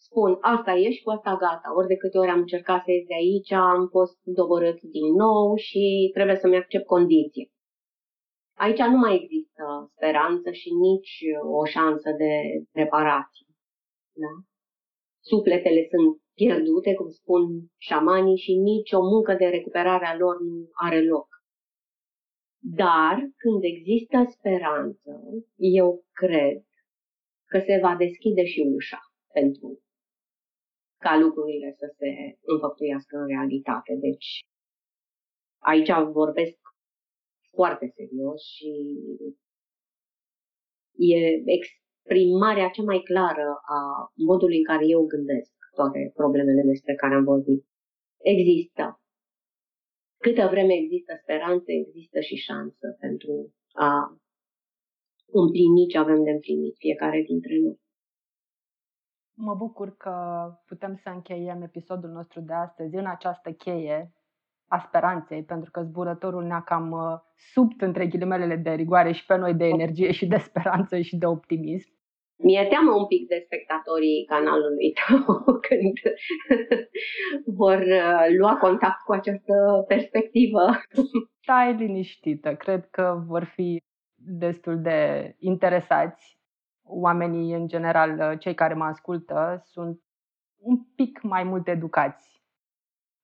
[0.00, 1.68] spun, asta e și cu asta gata.
[1.76, 5.56] Ori de câte ori am încercat să ies de aici, am fost doborât din nou
[5.56, 7.52] și trebuie să-mi accept condiții.
[8.64, 9.64] Aici nu mai există
[9.94, 11.14] speranță și nici
[11.58, 12.30] o șansă de
[12.72, 13.46] reparație.
[14.12, 14.32] Da?
[15.20, 17.42] Sufletele sunt pierdute, cum spun
[17.88, 21.28] șamanii, și nici o muncă de recuperare a lor nu are loc.
[22.82, 25.10] Dar când există speranță,
[25.56, 26.58] eu cred
[27.50, 29.00] că se va deschide și ușa
[29.32, 29.82] pentru
[31.04, 32.10] ca lucrurile să se
[32.40, 33.92] înfăptuiască în realitate.
[34.00, 34.28] Deci
[35.58, 36.58] aici vorbesc
[37.54, 38.70] foarte serios și
[41.12, 41.20] e
[41.58, 43.80] exprimarea cea mai clară a
[44.14, 47.60] modului în care eu gândesc toate problemele despre care am vorbit.
[48.34, 48.84] Există.
[50.24, 53.32] Câtă vreme există speranță, există și șansă pentru
[53.72, 53.90] a
[55.40, 57.78] împlini ce avem de împlinit fiecare dintre noi.
[59.46, 60.14] Mă bucur că
[60.66, 64.12] putem să încheiem episodul nostru de astăzi în această cheie
[64.66, 67.18] a speranței, pentru că zburătorul ne-a cam uh,
[67.52, 71.26] subt între ghilimelele de rigoare și pe noi de energie și de speranță și de
[71.26, 71.97] optimism.
[72.40, 75.98] Mi-e teamă un pic de spectatorii canalului tău când
[77.46, 80.60] vor uh, lua contact cu această perspectivă.
[81.42, 83.82] Stai liniștită, cred că vor fi
[84.14, 86.38] destul de interesați.
[86.84, 90.00] Oamenii, în general, uh, cei care mă ascultă, sunt
[90.56, 92.42] un pic mai mult educați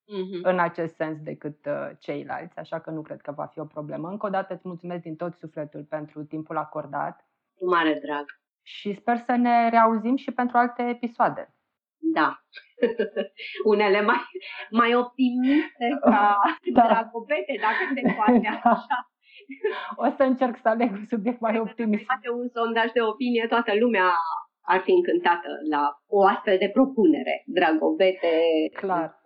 [0.02, 0.42] mm-hmm.
[0.42, 4.08] în acest sens decât uh, ceilalți, așa că nu cred că va fi o problemă.
[4.08, 7.28] Încă o dată îți mulțumesc din tot sufletul pentru timpul acordat.
[7.58, 8.24] Cu mare drag.
[8.66, 11.54] Și sper să ne reauzim și pentru alte episoade.
[11.98, 12.44] Da.
[13.72, 14.22] Unele mai,
[14.70, 16.38] mai optimiste ca
[16.72, 16.86] da.
[16.86, 18.70] dragobete, dacă se poate da.
[18.70, 18.98] așa.
[19.96, 22.06] O să încerc să aleg un subiect mai optimist.
[22.06, 24.10] Dacă un sondaj de opinie, toată lumea
[24.60, 27.42] ar fi încântată la o astfel de propunere.
[27.46, 28.28] Dragobete,
[28.72, 29.22] clar.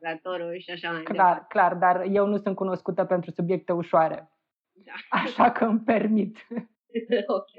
[0.59, 1.45] și așa mai Clar, departe.
[1.49, 4.32] clar, dar eu nu sunt cunoscută pentru subiecte ușoare.
[4.72, 4.93] Da.
[5.09, 6.36] Așa că îmi permit.
[7.26, 7.57] ok.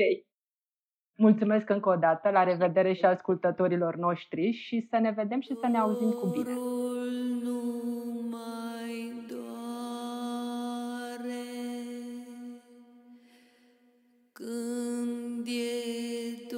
[1.22, 5.68] Mulțumesc încă o dată, la revedere și ascultătorilor noștri și să ne vedem și să
[5.68, 6.54] ne auzim cu bine.
[14.32, 16.49] Când e